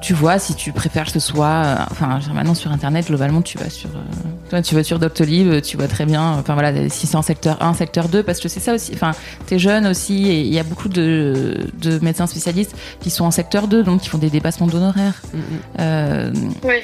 Tu 0.00 0.12
vois 0.12 0.38
si 0.38 0.54
tu 0.54 0.70
préfères 0.72 1.04
que 1.06 1.12
ce 1.12 1.20
soit, 1.20 1.46
euh, 1.46 1.76
enfin 1.90 2.18
maintenant 2.34 2.52
sur 2.54 2.70
internet 2.70 3.06
globalement 3.06 3.40
tu 3.40 3.56
vas 3.56 3.70
sur, 3.70 3.88
euh, 3.88 4.02
toi, 4.50 4.60
tu 4.60 4.74
vas 4.74 4.82
sur 4.84 4.98
Doctolib, 4.98 5.48
euh, 5.48 5.60
tu 5.62 5.78
vois 5.78 5.88
très 5.88 6.04
bien. 6.04 6.32
Enfin 6.38 6.52
voilà, 6.52 6.90
si 6.90 7.06
c'est 7.06 7.16
en 7.16 7.22
secteur 7.22 7.62
1, 7.62 7.72
secteur 7.72 8.08
2, 8.08 8.22
parce 8.22 8.38
que 8.40 8.48
c'est 8.48 8.60
ça 8.60 8.74
aussi. 8.74 8.92
Enfin 8.94 9.12
t'es 9.46 9.58
jeune 9.58 9.86
aussi 9.86 10.26
et 10.28 10.40
il 10.42 10.52
y 10.52 10.58
a 10.58 10.62
beaucoup 10.62 10.88
de, 10.90 11.56
de 11.80 11.98
médecins 12.00 12.26
spécialistes 12.26 12.74
qui 13.00 13.08
sont 13.08 13.24
en 13.24 13.30
secteur 13.30 13.66
2, 13.66 13.82
donc 13.82 14.02
qui 14.02 14.08
font 14.10 14.18
des 14.18 14.28
dépassements 14.30 14.66
d'honoraires. 14.66 15.22
mm, 15.32 15.82
mm. 15.82 16.32
Oui. 16.64 16.74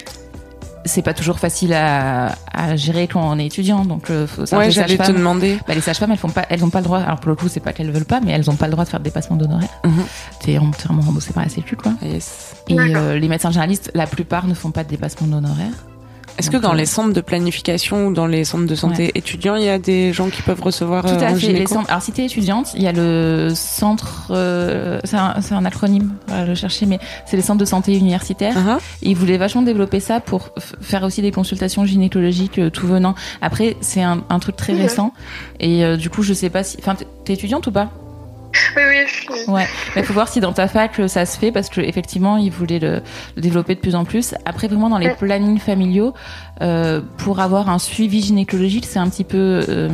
C'est 0.85 1.03
pas 1.03 1.13
toujours 1.15 1.39
facile 1.39 1.73
à, 1.75 2.35
à 2.53 2.77
gérer 2.77 3.07
quand 3.07 3.21
on 3.23 3.39
est 3.39 3.47
étudiant. 3.47 3.85
Donc, 3.85 4.09
euh, 4.11 4.27
faut 4.27 4.47
savoir 4.47 4.67
Ouais, 4.67 4.73
j'allais 4.73 4.97
te 4.97 5.13
demander. 5.13 5.59
bah, 5.69 5.75
les 5.75 5.81
sages-femmes, 5.81 6.11
elles 6.13 6.19
font 6.19 6.29
pas, 6.31 6.47
elles 6.49 6.65
ont 6.65 6.71
pas 6.71 6.79
le 6.79 6.85
droit. 6.85 7.01
Alors 7.01 7.21
pour 7.21 7.29
le 7.31 7.37
coup, 7.37 7.49
c'est 7.49 7.61
pas 7.61 7.73
qu'elles 7.73 7.91
veulent 7.91 8.05
pas, 8.05 8.21
mais 8.21 8.33
elles 8.33 8.49
ont 8.51 8.57
pas 8.57 8.67
le 8.67 8.73
droit 8.73 8.85
de 8.85 8.89
faire 8.91 9.01
de 9.01 9.05
dépassement 9.05 9.37
d'honoraires. 9.37 9.69
Mhm. 9.85 10.05
T'es 10.41 10.59
entièrement 10.59 11.03
remboursé 11.03 11.33
par 11.33 11.43
la 11.43 11.49
Sécu, 11.49 11.77
quoi. 11.77 11.93
Yes. 12.03 12.55
Et 12.69 12.79
euh, 12.79 13.19
les 13.19 13.29
médecins 13.29 13.51
généralistes, 13.51 13.91
la 13.95 14.07
plupart 14.07 14.47
ne 14.47 14.55
font 14.55 14.71
pas 14.71 14.85
de 14.85 14.89
dépassement 14.89 15.27
d'honoraires. 15.27 15.85
Est-ce 16.41 16.51
que 16.51 16.57
dans 16.57 16.73
euh, 16.73 16.77
les 16.77 16.87
centres 16.87 17.13
de 17.13 17.21
planification 17.21 18.09
ou 18.09 18.13
dans 18.13 18.27
les 18.27 18.45
centres 18.45 18.67
de 18.67 18.75
santé 18.75 19.13
étudiants, 19.15 19.55
il 19.57 19.65
y 19.65 19.69
a 19.69 19.79
des 19.79 20.13
gens 20.13 20.29
qui 20.29 20.43
peuvent 20.43 20.61
recevoir 20.63 21.05
Tout 21.05 21.11
euh, 21.11 21.21
à 21.21 21.29
un 21.29 21.35
fait. 21.37 21.53
Les 21.53 21.67
centres- 21.67 21.89
Alors 21.91 22.03
si 22.03 22.13
t'es 22.13 22.25
étudiante, 22.25 22.73
il 22.75 22.83
y 22.83 22.87
a 22.89 22.93
le 22.93 23.53
centre, 23.55 24.29
euh, 24.31 24.99
c'est 25.05 25.17
un, 25.17 25.65
acronyme, 25.65 26.13
on 26.29 26.33
va 26.33 26.45
le 26.45 26.55
chercher, 26.55 26.87
mais 26.87 26.99
c'est 27.27 27.37
les 27.37 27.43
centres 27.43 27.61
de 27.61 27.65
santé 27.65 27.97
universitaires. 27.97 28.57
Ah. 28.69 28.79
Et 29.03 29.11
ils 29.11 29.17
voulaient 29.17 29.39
vachement 29.39 29.63
développer 29.63 30.01
ça 30.01 30.21
pour 30.21 30.51
faire 30.81 31.03
aussi 31.05 31.23
des 31.23 31.31
consultations 31.31 31.85
gynécologiques 31.85 32.59
euh, 32.59 32.71
tout 32.71 32.87
venant. 32.87 33.15
Après, 33.43 33.77
c'est 33.81 34.03
un, 34.03 34.25
un 34.29 34.39
truc 34.39 34.57
très 34.57 34.73
récent. 34.73 35.13
Et 35.61 35.85
euh, 35.85 35.97
du 35.97 36.11
coup, 36.11 36.23
je 36.23 36.33
sais 36.33 36.51
pas 36.51 36.63
si. 36.65 36.77
Enfin, 36.81 36.97
t'es 37.25 37.35
étudiante 37.35 37.67
ou 37.67 37.73
pas? 37.73 37.91
Oui, 38.77 38.83
oui. 38.89 38.97
je- 39.47 39.51
Ouais. 39.51 39.67
Mais 39.97 40.03
faut 40.03 40.13
voir 40.13 40.29
si 40.29 40.41
dans 40.41 40.53
ta 40.53 40.69
fac 40.69 40.99
euh, 41.01 41.09
ça 41.09 41.27
se 41.27 41.39
fait 41.39 41.51
parce 41.53 41.69
que 41.69 41.81
effectivement, 41.81 42.37
ils 42.37 42.51
voulaient 42.51 42.79
le, 42.79 43.03
le 43.37 43.43
développer 43.43 43.75
de 43.75 43.81
plus 43.81 43.95
en 43.95 44.05
plus. 44.05 44.35
Après, 44.45 44.69
vraiment 44.69 44.89
dans 44.89 44.99
les 44.99 45.11
plannings 45.11 45.59
familiaux, 45.59 46.15
euh, 46.63 47.01
pour 47.19 47.41
avoir 47.41 47.69
un 47.71 47.79
suivi 47.79 48.23
gynécologique, 48.23 48.87
c'est 48.87 48.99
un 48.99 49.09
petit 49.09 49.25
peu. 49.25 49.65
euh, 49.69 49.89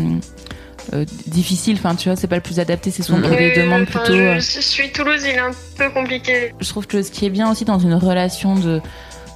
euh, 0.95 1.05
difficile, 1.27 1.79
enfin 1.81 1.97
tu 1.97 2.09
vois, 2.09 2.15
c'est 2.15 2.29
pas 2.29 2.37
le 2.37 2.43
plus 2.43 2.61
adapté, 2.61 2.93
c'est 2.93 3.03
souvent 3.03 3.21
pour 3.21 3.31
des 3.31 3.49
Oui, 3.57 3.57
demandes 3.61 3.87
enfin, 3.89 3.99
plutôt. 4.03 4.15
Je, 4.17 4.39
je 4.39 4.61
suis 4.61 4.93
Toulouse, 4.93 5.21
il 5.25 5.31
est 5.31 5.39
un 5.41 5.51
peu 5.77 5.91
compliqué. 5.91 6.55
je 6.61 6.69
trouve 6.69 6.87
que 6.87 7.03
ce 7.03 7.11
qui 7.11 7.27
est 7.27 7.31
bien 7.31 7.51
aussi 7.51 7.65
dans 7.65 7.81
une 7.81 7.95
relation 7.95 8.55
de 8.55 8.81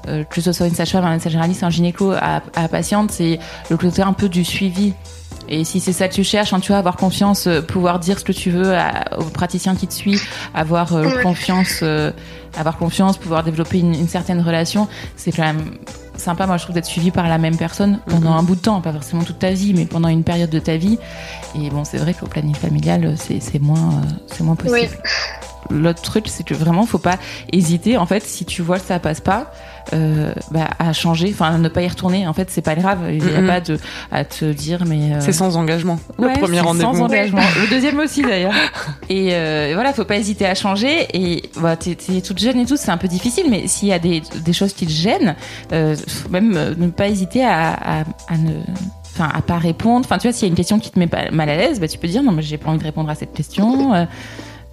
euh, 0.06 0.22
que 0.22 0.40
ce 0.40 0.52
soit 0.52 0.68
une 0.68 0.74
sage-femme, 0.76 1.04
un 1.04 1.10
médecin 1.10 1.28
généraliste, 1.28 1.64
un 1.64 1.70
gynéco 1.70 2.12
à, 2.12 2.40
à 2.54 2.68
patiente, 2.68 3.10
c'est 3.10 3.40
le 3.68 3.76
côté 3.76 4.00
un 4.02 4.12
peu 4.12 4.28
du 4.28 4.44
suivi. 4.44 4.92
Et 5.50 5.64
si 5.64 5.80
c'est 5.80 5.92
ça 5.92 6.06
que 6.08 6.14
tu 6.14 6.22
cherches, 6.24 6.52
hein, 6.52 6.60
tu 6.60 6.68
vois, 6.68 6.78
avoir 6.78 6.96
confiance, 6.96 7.46
euh, 7.48 7.60
pouvoir 7.60 7.98
dire 7.98 8.18
ce 8.18 8.24
que 8.24 8.32
tu 8.32 8.50
veux 8.50 8.72
à- 8.76 9.18
au 9.18 9.24
praticien 9.24 9.74
qui 9.74 9.86
te 9.88 9.92
suit, 9.94 10.20
avoir 10.54 10.94
euh, 10.94 11.04
Ouais. 11.06 11.22
confiance, 11.22 11.80
euh, 11.82 12.12
avoir 12.56 12.78
confiance, 12.78 13.16
pouvoir 13.18 13.42
développer 13.42 13.78
une, 13.80 13.94
une 13.94 14.08
certaine 14.08 14.40
relation, 14.40 14.86
c'est 15.16 15.32
quand 15.32 15.42
même 15.42 15.72
sympa, 16.16 16.46
moi 16.46 16.56
je 16.56 16.62
trouve, 16.64 16.74
d'être 16.74 16.84
suivi 16.86 17.10
par 17.10 17.26
la 17.28 17.38
même 17.38 17.56
personne 17.56 17.98
pendant 18.06 18.30
Mhm. 18.32 18.36
un 18.38 18.42
bout 18.42 18.54
de 18.54 18.60
temps, 18.60 18.80
pas 18.80 18.92
forcément 18.92 19.24
toute 19.24 19.38
ta 19.38 19.50
vie, 19.50 19.72
mais 19.74 19.86
pendant 19.86 20.08
une 20.08 20.22
période 20.22 20.50
de 20.50 20.58
ta 20.58 20.76
vie. 20.76 20.98
Et 21.56 21.68
bon, 21.70 21.84
c'est 21.84 21.98
vrai 21.98 22.14
qu'au 22.14 22.26
planning 22.26 22.54
familial, 22.54 23.14
c'est 23.18 23.60
moins, 23.60 24.02
c'est 24.26 24.44
moins 24.44 24.54
possible. 24.56 24.88
Oui. 24.92 25.10
L'autre 25.68 26.02
truc, 26.02 26.26
c'est 26.28 26.44
que 26.44 26.54
vraiment, 26.54 26.86
faut 26.86 26.98
pas 26.98 27.18
hésiter. 27.52 27.96
En 27.96 28.06
fait, 28.06 28.22
si 28.22 28.44
tu 28.44 28.62
vois 28.62 28.78
que 28.78 28.86
ça 28.86 28.98
passe 28.98 29.20
pas, 29.20 29.52
euh, 29.92 30.32
bah, 30.50 30.68
à 30.78 30.92
changer, 30.92 31.30
enfin, 31.32 31.58
ne 31.58 31.68
pas 31.68 31.82
y 31.82 31.88
retourner. 31.88 32.26
En 32.26 32.32
fait, 32.32 32.48
c'est 32.50 32.62
pas 32.62 32.74
grave. 32.74 32.98
Il 33.10 33.22
n'y 33.22 33.34
a 33.34 33.42
pas 33.42 33.60
de 33.60 33.78
à 34.10 34.24
te 34.24 34.52
dire, 34.52 34.84
mais 34.86 35.14
euh, 35.14 35.20
C'est 35.20 35.32
sans 35.32 35.56
engagement. 35.56 35.98
Ouais, 36.18 36.34
le 36.34 36.40
premier 36.40 36.60
rendez-vous. 36.60 36.94
Sans 36.94 37.02
engagement. 37.02 37.42
Le 37.60 37.68
deuxième 37.68 37.98
aussi 37.98 38.22
d'ailleurs. 38.22 38.54
Et 39.08 39.30
euh, 39.32 39.72
voilà, 39.74 39.92
faut 39.92 40.04
pas 40.04 40.16
hésiter 40.16 40.46
à 40.46 40.54
changer. 40.54 41.08
Et 41.14 41.42
bah, 41.60 41.76
t'es, 41.76 41.94
t'es 41.94 42.20
toute 42.20 42.38
jeune 42.38 42.58
et 42.58 42.66
tout, 42.66 42.76
c'est 42.76 42.90
un 42.90 42.98
peu 42.98 43.08
difficile, 43.08 43.46
mais 43.50 43.66
s'il 43.66 43.88
y 43.88 43.92
a 43.92 43.98
des, 43.98 44.22
des 44.44 44.52
choses 44.52 44.72
qui 44.72 44.86
te 44.86 44.92
gênent, 44.92 45.34
euh, 45.72 45.96
même 46.30 46.52
ne 46.52 46.86
pas 46.88 47.08
hésiter 47.08 47.44
à, 47.44 47.72
à, 47.72 48.00
à 48.28 48.36
ne 48.38 48.60
enfin 49.12 49.28
à 49.34 49.42
pas 49.42 49.58
répondre 49.58 50.04
enfin 50.06 50.18
tu 50.18 50.28
vois 50.28 50.32
s'il 50.32 50.42
y 50.46 50.46
a 50.46 50.50
une 50.50 50.54
question 50.56 50.78
qui 50.78 50.90
te 50.90 50.98
met 50.98 51.08
mal 51.32 51.48
à 51.48 51.56
l'aise 51.56 51.80
bah 51.80 51.88
tu 51.88 51.98
peux 51.98 52.06
dire 52.06 52.22
non 52.22 52.30
mais 52.30 52.42
j'ai 52.42 52.58
pas 52.58 52.70
envie 52.70 52.78
de 52.78 52.84
répondre 52.84 53.10
à 53.10 53.16
cette 53.16 53.32
question 53.32 53.92
euh, 53.92 54.04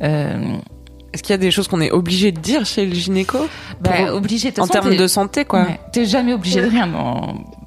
euh, 0.04 0.58
Est-ce 1.18 1.24
qu'il 1.24 1.34
y 1.34 1.34
a 1.34 1.38
des 1.40 1.50
choses 1.50 1.68
qu'on 1.68 1.82
est 1.82 1.90
obligé 1.90 2.32
de 2.32 2.40
dire 2.40 2.64
chez 2.64 2.86
le 2.86 2.94
gynéco 2.94 3.40
bah, 3.82 4.14
obligé 4.14 4.54
en 4.60 4.68
termes 4.68 4.96
de 4.96 5.08
santé, 5.08 5.46
quoi 5.46 5.64
Ouais. 5.64 5.80
T'es 5.92 6.06
jamais 6.06 6.32
obligé 6.32 6.62
de 6.62 6.68
rien. 6.68 6.88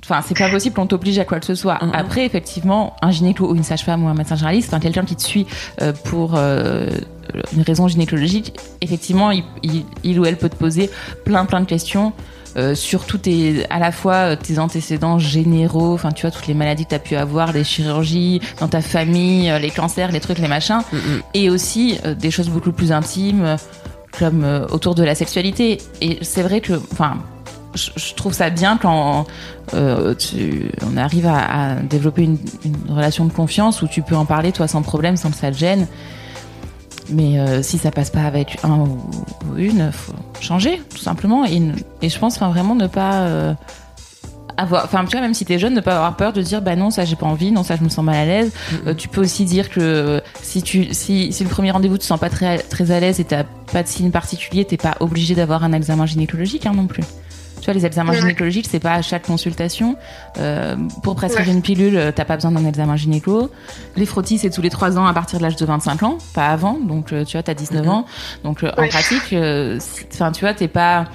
Enfin, 0.04 0.22
c'est 0.26 0.36
pas 0.36 0.48
possible 0.48 0.74
qu'on 0.74 0.86
t'oblige 0.86 1.18
à 1.18 1.24
quoi 1.24 1.38
que 1.40 1.46
ce 1.46 1.54
soit. 1.54 1.78
Après, 1.92 2.24
effectivement, 2.26 2.96
un 3.02 3.10
gynéco 3.10 3.48
ou 3.50 3.54
une 3.54 3.62
sage-femme 3.62 4.04
ou 4.04 4.08
un 4.08 4.14
médecin 4.14 4.34
généraliste, 4.36 4.68
enfin 4.68 4.80
quelqu'un 4.80 5.04
qui 5.04 5.14
te 5.14 5.22
suit 5.22 5.46
euh, 5.82 5.92
pour 6.04 6.32
euh, 6.36 6.88
une 7.54 7.62
raison 7.62 7.86
gynécologique, 7.86 8.54
effectivement, 8.80 9.30
il, 9.30 9.44
il- 9.62 9.84
il 10.02 10.18
ou 10.18 10.24
elle 10.24 10.36
peut 10.36 10.48
te 10.48 10.56
poser 10.56 10.90
plein 11.24 11.44
plein 11.44 11.60
de 11.60 11.66
questions. 11.66 12.12
euh, 12.56 12.74
sur 12.74 13.04
tout 13.06 13.18
tes, 13.18 13.64
à 13.70 13.78
la 13.78 13.92
fois 13.92 14.14
euh, 14.32 14.36
tes 14.36 14.58
antécédents 14.58 15.20
généraux, 15.20 15.94
enfin 15.94 16.10
tu 16.10 16.22
vois 16.22 16.32
toutes 16.32 16.48
les 16.48 16.54
maladies 16.54 16.82
que 16.84 16.88
tu 16.90 16.94
as 16.96 16.98
pu 16.98 17.14
avoir, 17.14 17.52
les 17.52 17.62
chirurgies 17.62 18.40
dans 18.58 18.66
ta 18.66 18.80
famille, 18.80 19.52
les 19.62 19.70
cancers, 19.70 20.10
les 20.10 20.18
trucs, 20.18 20.38
les 20.40 20.48
machins, 20.48 20.80
et 21.34 21.48
aussi 21.48 21.98
des 22.18 22.32
choses 22.32 22.48
beaucoup 22.48 22.72
plus 22.72 22.90
intimes 22.90 23.54
comme 24.18 24.44
autour 24.72 24.96
de 24.96 25.04
la 25.04 25.14
sexualité. 25.14 25.78
Et 26.00 26.18
c'est 26.22 26.42
vrai 26.42 26.60
que, 26.60 26.72
enfin, 26.90 27.18
je, 27.74 27.90
je 27.96 28.14
trouve 28.14 28.32
ça 28.32 28.50
bien 28.50 28.76
quand 28.76 29.26
euh, 29.74 30.14
tu, 30.14 30.70
on 30.82 30.96
arrive 30.96 31.26
à, 31.26 31.72
à 31.72 31.74
développer 31.76 32.22
une, 32.22 32.38
une 32.64 32.94
relation 32.94 33.24
de 33.24 33.32
confiance 33.32 33.82
où 33.82 33.88
tu 33.88 34.02
peux 34.02 34.16
en 34.16 34.24
parler 34.24 34.52
toi 34.52 34.68
sans 34.68 34.82
problème, 34.82 35.16
sans 35.16 35.30
que 35.30 35.36
ça 35.36 35.50
te 35.50 35.56
gêne. 35.56 35.86
Mais 37.12 37.38
euh, 37.38 37.62
si 37.62 37.78
ça 37.78 37.90
passe 37.90 38.10
pas 38.10 38.22
avec 38.22 38.58
un 38.62 38.78
ou, 38.78 39.00
ou 39.50 39.56
une, 39.56 39.90
faut 39.92 40.12
changer 40.40 40.80
tout 40.90 40.98
simplement. 40.98 41.44
Et, 41.44 42.08
je 42.08 42.18
pense 42.18 42.36
enfin 42.36 42.50
vraiment 42.50 42.74
ne 42.74 42.86
pas 42.86 43.22
euh, 43.22 43.54
avoir, 44.56 44.84
enfin 44.84 45.04
tu 45.04 45.12
vois 45.12 45.20
même 45.20 45.34
si 45.34 45.44
t'es 45.44 45.58
jeune, 45.58 45.74
ne 45.74 45.80
pas 45.80 45.96
avoir 45.96 46.16
peur 46.16 46.32
de 46.32 46.42
dire 46.42 46.62
bah 46.62 46.76
non 46.76 46.90
ça 46.90 47.04
j'ai 47.04 47.16
pas 47.16 47.26
envie, 47.26 47.50
non 47.50 47.64
ça 47.64 47.76
je 47.76 47.82
me 47.82 47.88
sens 47.88 48.04
mal 48.04 48.14
à 48.14 48.24
l'aise. 48.24 48.52
Euh, 48.86 48.94
tu 48.94 49.08
peux 49.08 49.20
aussi 49.20 49.44
dire 49.44 49.70
que 49.70 50.22
si 50.42 50.62
tu 50.62 50.94
si, 50.94 51.32
si 51.32 51.42
le 51.42 51.50
premier 51.50 51.72
rendez-vous 51.72 51.96
tu 51.96 52.02
te 52.02 52.06
sens 52.06 52.20
pas 52.20 52.30
très 52.30 52.58
très 52.58 52.92
à 52.92 53.00
l'aise 53.00 53.18
et 53.18 53.24
t'as 53.24 53.44
pas 53.72 53.82
de 53.82 53.88
signe 53.88 54.10
particulier, 54.10 54.64
t'es 54.64 54.76
pas 54.76 54.96
obligé 55.00 55.34
d'avoir 55.34 55.64
un 55.64 55.72
examen 55.72 56.06
gynécologique 56.06 56.66
hein, 56.66 56.74
non 56.74 56.86
plus. 56.86 57.02
Tu 57.60 57.66
vois, 57.66 57.74
les 57.74 57.84
examens 57.86 58.12
gynécologiques, 58.14 58.66
c'est 58.70 58.80
pas 58.80 58.94
à 58.94 59.02
chaque 59.02 59.26
consultation. 59.26 59.96
Euh, 60.38 60.76
pour 61.02 61.14
prescrire 61.14 61.46
Ouais. 61.46 61.52
une 61.52 61.62
pilule, 61.62 61.96
euh, 61.96 62.10
t'as 62.14 62.24
pas 62.24 62.36
besoin 62.36 62.50
d'un 62.52 62.64
examen 62.66 62.96
gynéco. 62.96 63.50
Les 63.96 64.06
frottis, 64.06 64.38
c'est 64.38 64.50
tous 64.50 64.62
les 64.62 64.70
3 64.70 64.98
ans 64.98 65.06
à 65.06 65.12
partir 65.12 65.38
de 65.38 65.44
l'âge 65.44 65.56
de 65.56 65.64
25 65.66 66.02
ans, 66.02 66.18
pas 66.34 66.48
avant. 66.48 66.78
Donc, 66.78 67.12
euh, 67.12 67.24
tu 67.24 67.36
vois, 67.36 67.42
t'as 67.42 67.54
19 67.54 67.88
ans. 67.88 68.06
Donc, 68.44 68.62
en 68.64 68.88
pratique, 68.88 69.34
enfin, 70.12 70.32
tu 70.32 70.40
vois, 70.40 70.54
t'es 70.54 70.68
pas. 70.68 71.06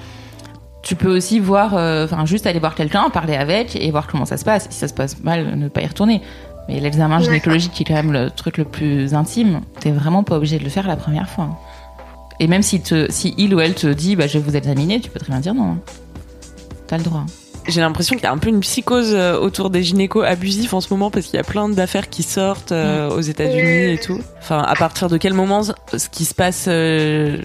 Tu 0.82 0.94
peux 0.94 1.14
aussi 1.16 1.40
voir, 1.40 1.74
euh, 1.74 2.04
enfin, 2.04 2.24
juste 2.26 2.46
aller 2.46 2.60
voir 2.60 2.76
quelqu'un, 2.76 3.10
parler 3.10 3.34
avec 3.34 3.74
et 3.74 3.90
voir 3.90 4.06
comment 4.06 4.24
ça 4.24 4.36
se 4.36 4.44
passe. 4.44 4.68
Si 4.70 4.78
ça 4.78 4.86
se 4.86 4.94
passe 4.94 5.18
mal, 5.24 5.58
ne 5.58 5.66
pas 5.68 5.82
y 5.82 5.86
retourner. 5.86 6.22
Mais 6.68 6.78
l'examen 6.78 7.18
gynécologique, 7.20 7.72
qui 7.72 7.82
est 7.82 7.86
quand 7.86 7.94
même 7.94 8.12
le 8.12 8.30
truc 8.30 8.58
le 8.58 8.64
plus 8.64 9.12
intime, 9.14 9.62
t'es 9.80 9.90
vraiment 9.90 10.22
pas 10.22 10.36
obligé 10.36 10.58
de 10.58 10.64
le 10.64 10.70
faire 10.70 10.86
la 10.86 10.96
première 10.96 11.28
fois. 11.28 11.58
Et 12.38 12.46
même 12.48 12.62
si, 12.62 12.80
te, 12.80 13.06
si 13.10 13.34
il 13.38 13.54
ou 13.54 13.60
elle 13.60 13.74
te 13.74 13.86
dit, 13.88 14.14
bah, 14.14 14.26
je 14.26 14.38
vais 14.38 14.44
vous 14.44 14.56
examiner, 14.56 15.00
tu 15.00 15.10
peux 15.10 15.18
très 15.18 15.30
bien 15.32 15.40
dire 15.40 15.54
non. 15.54 15.78
T'as 16.86 16.98
le 16.98 17.04
droit. 17.04 17.26
J'ai 17.68 17.80
l'impression 17.80 18.14
qu'il 18.14 18.22
y 18.22 18.28
a 18.28 18.32
un 18.32 18.38
peu 18.38 18.48
une 18.48 18.60
psychose 18.60 19.12
euh, 19.12 19.38
autour 19.38 19.70
des 19.70 19.82
gynécos 19.82 20.24
abusifs 20.24 20.72
en 20.72 20.80
ce 20.80 20.92
moment 20.92 21.10
parce 21.10 21.26
qu'il 21.26 21.36
y 21.36 21.40
a 21.40 21.44
plein 21.44 21.68
d'affaires 21.68 22.08
qui 22.08 22.22
sortent 22.22 22.70
euh, 22.70 23.10
aux 23.10 23.20
États-Unis 23.20 23.94
et 23.94 23.98
tout. 23.98 24.20
Enfin, 24.38 24.62
à 24.62 24.74
partir 24.76 25.08
de 25.08 25.16
quel 25.16 25.34
moment 25.34 25.62
ce 25.64 26.08
qui 26.08 26.24
se 26.24 26.34
passe 26.34 26.66
euh, 26.68 27.38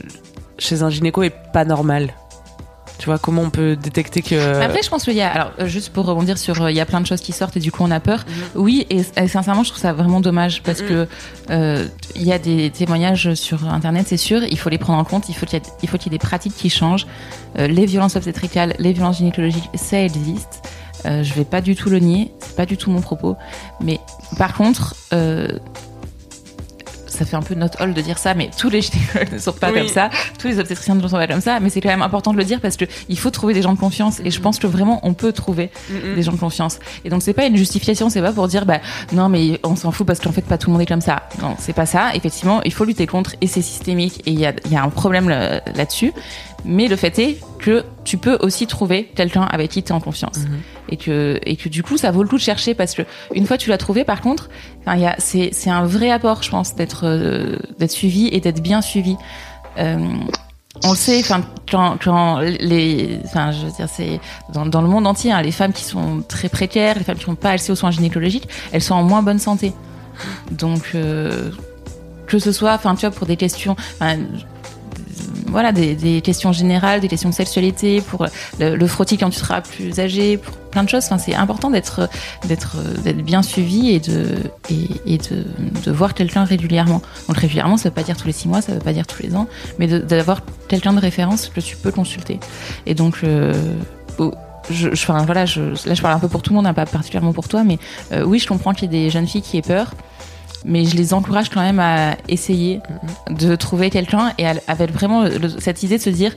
chez 0.59 0.83
un 0.83 0.89
gynéco 0.89 1.23
est 1.23 1.33
pas 1.53 1.65
normal? 1.65 2.13
Tu 3.01 3.07
vois, 3.07 3.17
comment 3.17 3.41
on 3.41 3.49
peut 3.49 3.75
détecter 3.75 4.21
que. 4.21 4.35
Mais 4.59 4.63
Après, 4.65 4.83
je 4.83 4.89
pense 4.91 5.05
qu'il 5.05 5.15
y 5.15 5.21
a, 5.21 5.31
alors, 5.31 5.51
juste 5.65 5.89
pour 5.89 6.05
rebondir 6.05 6.37
sur, 6.37 6.61
euh, 6.61 6.69
il 6.69 6.77
y 6.77 6.79
a 6.79 6.85
plein 6.85 7.01
de 7.01 7.07
choses 7.07 7.19
qui 7.21 7.31
sortent 7.31 7.57
et 7.57 7.59
du 7.59 7.71
coup 7.71 7.81
on 7.83 7.89
a 7.89 7.99
peur. 7.99 8.25
Oui, 8.53 8.85
et, 8.91 9.01
et 9.17 9.27
sincèrement, 9.27 9.63
je 9.63 9.69
trouve 9.71 9.81
ça 9.81 9.91
vraiment 9.91 10.21
dommage 10.21 10.61
parce 10.61 10.81
Mhm. 10.83 10.87
que 10.87 11.07
euh, 11.49 11.87
il 12.15 12.21
y 12.21 12.31
a 12.31 12.37
des 12.37 12.69
témoignages 12.69 13.33
sur 13.33 13.67
Internet, 13.67 14.05
c'est 14.07 14.17
sûr. 14.17 14.43
Il 14.43 14.59
faut 14.59 14.69
les 14.69 14.77
prendre 14.77 14.99
en 14.99 15.03
compte. 15.03 15.29
Il 15.29 15.33
faut 15.35 15.47
qu'il 15.47 15.57
y, 15.59 15.61
ait- 16.05 16.09
des 16.11 16.19
pratiques 16.19 16.55
qui 16.55 16.69
changent. 16.69 17.07
Euh, 17.57 17.65
les 17.65 17.87
violences 17.87 18.15
obstétricales, 18.15 18.75
les 18.77 18.93
violences 18.93 19.17
gynécologiques, 19.17 19.69
ça 19.73 19.99
existe. 19.99 20.61
Euh, 21.07 21.23
je 21.23 21.33
vais 21.33 21.43
pas 21.45 21.61
du 21.61 21.75
tout 21.75 21.89
le 21.89 21.97
nier. 21.97 22.31
C'est 22.37 22.55
pas 22.55 22.67
du 22.67 22.77
tout 22.77 22.91
mon 22.91 23.01
propos. 23.01 23.35
Mais 23.83 23.99
par 24.37 24.53
contre, 24.53 24.95
euh, 25.11 25.47
ça 27.23 27.29
fait 27.29 27.35
un 27.37 27.41
peu 27.41 27.53
notre 27.55 27.81
hall 27.83 27.93
de 27.93 28.01
dire 28.01 28.17
ça, 28.17 28.33
mais 28.33 28.49
tous 28.57 28.69
les 28.69 28.81
gynécologues 28.81 29.33
ne 29.33 29.37
sont 29.37 29.51
pas 29.53 29.71
Oui. 29.71 29.79
comme 29.79 29.87
ça, 29.87 30.09
tous 30.39 30.47
les 30.47 30.59
obstétriciens 30.59 30.95
ne 30.95 31.01
sont 31.07 31.17
pas 31.17 31.27
comme 31.27 31.41
ça, 31.41 31.59
mais 31.59 31.69
c'est 31.69 31.81
quand 31.81 31.89
même 31.89 32.01
important 32.01 32.33
de 32.33 32.37
le 32.37 32.43
dire 32.43 32.59
parce 32.59 32.77
que 32.77 32.85
il 33.09 33.17
faut 33.19 33.29
trouver 33.29 33.53
des 33.53 33.61
gens 33.61 33.73
de 33.73 33.79
confiance 33.79 34.19
et 34.25 34.31
je 34.31 34.39
pense 34.41 34.57
que 34.57 34.65
vraiment 34.67 34.99
on 35.03 35.13
peut 35.13 35.31
trouver 35.33 35.69
des 36.15 36.23
gens 36.23 36.31
de 36.31 36.37
confiance. 36.37 36.79
Et 37.05 37.09
donc 37.09 37.21
c'est 37.21 37.33
pas 37.33 37.45
une 37.45 37.55
justification, 37.57 38.09
c'est 38.09 38.21
pas 38.21 38.31
pour 38.31 38.47
dire 38.47 38.65
bah 38.65 38.79
non 39.13 39.29
mais 39.29 39.59
on 39.63 39.75
s'en 39.75 39.91
fout 39.91 40.07
parce 40.07 40.19
qu'en 40.19 40.31
fait 40.31 40.41
pas 40.41 40.57
tout 40.57 40.69
le 40.69 40.73
monde 40.73 40.81
est 40.81 40.85
comme 40.87 41.01
ça. 41.01 41.23
Non, 41.41 41.55
c'est 41.59 41.73
pas 41.73 41.85
ça. 41.85 42.15
Effectivement, 42.15 42.61
il 42.63 42.73
faut 42.73 42.85
lutter 42.85 43.05
contre 43.07 43.35
et 43.41 43.47
c'est 43.47 43.61
systémique 43.61 44.21
et 44.25 44.31
il 44.31 44.39
y 44.39 44.45
a, 44.45 44.53
il 44.65 44.71
y 44.71 44.75
a 44.75 44.81
un 44.83 44.89
problème 44.89 45.29
là- 45.29 45.61
là-dessus. 45.75 46.11
Mais 46.63 46.87
le 46.87 46.95
fait 46.95 47.17
est 47.19 47.39
que 47.59 47.83
tu 48.03 48.17
peux 48.17 48.37
aussi 48.41 48.67
trouver 48.67 49.05
quelqu'un 49.15 49.43
avec 49.43 49.71
qui 49.71 49.81
tu 49.83 49.89
es 49.89 49.95
en 49.95 49.99
confiance 49.99 50.39
et 50.91 50.97
que 50.97 51.39
et 51.45 51.55
que 51.55 51.69
du 51.69 51.83
coup 51.83 51.97
ça 51.97 52.11
vaut 52.11 52.23
le 52.23 52.29
coup 52.29 52.37
de 52.37 52.41
chercher 52.41 52.73
parce 52.73 52.93
que 52.93 53.03
une 53.33 53.47
fois 53.47 53.57
tu 53.57 53.69
l'as 53.69 53.77
trouvé 53.77 54.03
par 54.03 54.21
contre, 54.21 54.49
c'est 55.17 55.49
c'est 55.53 55.69
un 55.69 55.85
vrai 55.85 56.11
apport 56.11 56.43
je 56.43 56.51
pense 56.51 56.75
d'être 56.75 57.05
euh, 57.05 57.57
d'être 57.79 57.91
suivi 57.91 58.27
et 58.31 58.39
d'être 58.39 58.61
bien 58.61 58.81
suivi. 58.81 59.15
Euh, 59.77 59.97
on 60.83 60.91
le 60.91 60.95
sait, 60.95 61.19
enfin, 61.19 61.41
quand, 61.69 61.97
quand 62.01 62.39
les, 62.39 63.19
enfin, 63.25 63.51
je 63.51 63.65
veux 63.65 63.71
dire, 63.71 63.89
c'est 63.91 64.21
dans, 64.53 64.81
le 64.81 64.87
monde 64.87 65.05
entier, 65.05 65.31
hein, 65.31 65.41
les 65.41 65.51
femmes 65.51 65.73
qui 65.73 65.83
sont 65.83 66.23
très 66.25 66.47
précaires, 66.47 66.97
les 66.97 67.03
femmes 67.03 67.17
qui 67.17 67.29
n'ont 67.29 67.35
pas 67.35 67.49
accès 67.49 67.71
aux 67.73 67.75
soins 67.75 67.91
gynécologiques, 67.91 68.47
elles 68.71 68.81
sont 68.81 68.95
en 68.95 69.03
moins 69.03 69.21
bonne 69.21 69.37
santé. 69.37 69.73
Donc, 70.49 70.91
euh, 70.95 71.51
que 72.25 72.39
ce 72.39 72.53
soit, 72.53 72.73
enfin, 72.73 72.95
tu 72.95 73.05
vois, 73.05 73.13
pour 73.13 73.27
des 73.27 73.35
questions, 73.35 73.75
voilà, 75.47 75.71
des, 75.71 76.21
questions 76.21 76.51
générales, 76.53 77.01
des 77.01 77.07
questions 77.07 77.29
de 77.29 77.33
sexualité, 77.35 78.01
pour 78.01 78.25
le, 78.59 78.75
le 78.75 78.87
frottis 78.87 79.17
quand 79.17 79.29
tu 79.29 79.39
seras 79.39 79.61
plus 79.61 79.99
âgé, 79.99 80.37
pour 80.37 80.53
plein 80.71 80.83
de 80.83 80.89
choses. 80.89 81.03
Enfin, 81.05 81.17
c'est 81.17 81.35
important 81.35 81.69
d'être 81.69 82.07
bien 83.23 83.41
suivi 83.41 83.89
et 83.91 83.99
de 83.99 84.27
et, 85.05 85.17
de, 85.17 85.45
de 85.83 85.91
voir 85.91 86.13
quelqu'un 86.13 86.43
régulièrement. 86.45 87.01
Donc 87.27 87.37
régulièrement, 87.37 87.77
ça 87.77 87.89
veut 87.89 87.95
pas 87.95 88.03
dire 88.03 88.15
tous 88.17 88.27
les 88.27 88.33
six 88.33 88.47
mois, 88.47 88.61
ça 88.61 88.73
veut 88.73 88.79
pas 88.79 88.93
dire 88.93 89.07
tous 89.07 89.21
les 89.23 89.35
ans, 89.35 89.47
mais 89.79 89.87
d'avoir 89.87 90.41
quelqu'un 90.67 90.93
de 90.93 90.99
référence 90.99 91.49
que 91.49 91.59
tu 91.59 91.75
peux 91.75 91.91
consulter. 91.91 92.39
Et 92.85 92.93
donc 92.93 93.19
euh, 93.23 93.53
je, 94.69 94.89
je- 94.93 95.03
enfin, 95.03 95.25
voilà, 95.25 95.45
je, 95.45 95.61
là 95.87 95.93
je 95.93 96.01
parle 96.01 96.15
un 96.15 96.19
peu 96.19 96.27
pour 96.29 96.41
tout 96.41 96.51
le 96.51 96.55
monde, 96.55 96.67
hein, 96.67 96.73
pas 96.73 96.85
particulièrement 96.85 97.33
pour 97.33 97.47
toi, 97.47 97.63
mais 97.63 97.77
euh, 98.11 98.23
oui, 98.23 98.39
je 98.39 98.47
comprends 98.47 98.73
qu'il 98.73 98.91
y 98.93 98.95
ait 98.95 99.03
des 99.05 99.09
jeunes 99.09 99.27
filles 99.27 99.41
qui 99.41 99.57
aient 99.57 99.61
peur, 99.63 99.93
mais 100.65 100.85
je 100.85 100.95
les 100.95 101.13
encourage 101.13 101.49
quand 101.49 101.61
même 101.61 101.79
à 101.79 102.15
essayer 102.27 102.79
de 103.29 103.55
trouver 103.55 103.89
quelqu'un 103.89 104.33
et 104.37 104.45
à- 104.47 104.55
avec 104.67 104.91
vraiment 104.91 105.23
le- 105.23 105.49
cette 105.59 105.83
idée 105.83 105.97
de 105.97 106.03
se 106.03 106.09
dire 106.09 106.35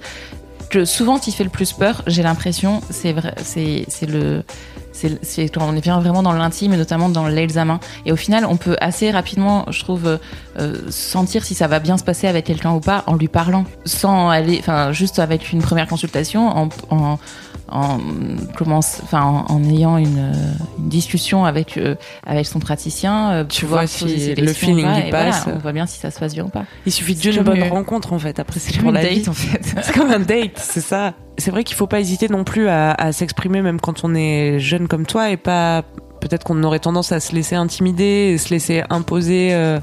que 0.71 0.85
souvent, 0.85 1.19
ce 1.19 1.23
qui 1.25 1.33
fait 1.33 1.45
le 1.45 1.51
plus 1.51 1.73
peur, 1.73 2.03
j'ai 2.07 2.23
l'impression, 2.23 2.81
c'est 2.91 3.13
vrai, 3.13 3.35
c'est 3.43 3.85
c'est 3.89 4.07
le 4.07 4.43
c'est 4.95 5.49
quand 5.49 5.69
on 5.69 5.73
vient 5.73 5.99
vraiment 6.01 6.23
dans 6.23 6.33
l'intime 6.33 6.73
et 6.73 6.77
notamment 6.77 7.09
dans 7.09 7.27
l'examen. 7.27 7.81
Et 8.07 8.13
au 8.13 8.17
final, 8.17 8.47
on 8.49 8.57
peut 8.57 8.77
assez 8.81 9.11
rapidement, 9.11 9.67
je 9.71 9.81
trouve, 9.81 10.07
euh, 10.07 10.19
euh, 10.61 10.77
sentir 10.89 11.45
si 11.45 11.55
ça 11.55 11.67
va 11.67 11.81
bien 11.81 11.99
se 11.99 12.05
passer 12.05 12.29
avec 12.29 12.45
quelqu'un 12.47 12.73
ou 12.73 12.81
pas 12.81 13.03
en 13.07 13.17
lui 13.17 13.29
parlant, 13.29 13.65
sans 13.85 14.29
aller, 14.31 14.57
enfin, 14.61 14.93
juste 14.93 15.19
avec 15.19 15.53
une 15.53 15.61
première 15.63 15.89
consultation, 15.89 16.47
en, 16.49 16.69
en, 16.91 17.19
en 17.69 17.99
commence, 18.57 19.01
enfin, 19.03 19.23
en, 19.23 19.53
en 19.53 19.65
ayant 19.65 19.97
une, 19.99 20.19
euh, 20.19 20.53
une 20.79 20.89
discussion 20.89 21.45
avec 21.45 21.77
euh, 21.77 21.97
avec 22.25 22.47
son 22.47 22.61
praticien. 22.61 23.33
euh, 23.33 23.45
Tu 23.49 23.67
vois 23.67 23.87
si 23.89 24.35
le 24.35 24.53
feeling 24.53 24.87
voilà, 24.87 25.11
passe. 25.11 25.45
on 25.53 25.59
voit 25.59 25.73
bien 25.73 25.87
si 25.87 25.99
ça 25.99 26.11
se 26.13 26.21
passe 26.21 26.35
bien 26.35 26.45
ou 26.45 26.51
pas. 26.51 26.65
Il 26.87 26.93
suffit 26.93 27.15
d'une 27.17 27.43
bonne 27.43 27.65
rencontre 27.65 28.13
en 28.13 28.19
fait. 28.19 28.39
Après, 28.39 28.61
c'est 28.61 28.75
pour 28.75 28.85
comme 28.85 28.95
la 28.95 29.07
vie. 29.07 29.19
date 29.19 29.29
en 29.29 29.33
fait. 29.33 29.75
C'est 29.83 29.93
comme 29.95 30.11
un 30.11 30.21
date, 30.21 30.53
c'est 30.57 30.81
ça. 30.83 31.15
C'est 31.39 31.51
vrai 31.51 31.65
qu'il 31.65 31.77
faut 31.77 31.87
pas 31.87 32.01
hésiter 32.01 32.29
non 32.29 32.45
plus 32.45 32.69
à, 32.69 32.93
à 32.93 33.13
s'exprimer 33.13 33.61
même 33.61 33.81
quand 33.81 34.05
on 34.05 34.15
est 34.15 34.59
jeune 34.61 34.89
comme 34.89 35.07
toi 35.07 35.31
et 35.31 35.37
pas 35.37 35.85
peut-être 36.25 36.45
qu'on 36.45 36.63
aurait 36.63 36.79
tendance 36.79 37.13
à 37.13 37.21
se 37.21 37.35
laisser 37.35 37.55
intimider, 37.55 38.33
et 38.33 38.39
se 38.39 38.49
laisser 38.49 38.83
imposer 38.89 39.51
euh, 39.53 39.79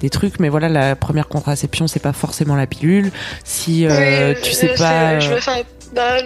des 0.00 0.08
trucs. 0.08 0.38
Mais 0.38 0.48
voilà, 0.48 0.68
la 0.68 0.94
première 0.94 1.28
contraception 1.28 1.88
c'est 1.88 2.00
pas 2.00 2.12
forcément 2.12 2.54
la 2.54 2.66
pilule. 2.66 3.10
Si 3.44 3.86
euh, 3.86 4.34
Oui, 4.34 4.40
tu 4.42 4.50
je 4.50 4.54
sais 4.54 4.74
pas, 4.74 5.18
Je 5.18 5.32
euh, 5.32 5.38
Bah, 5.92 6.18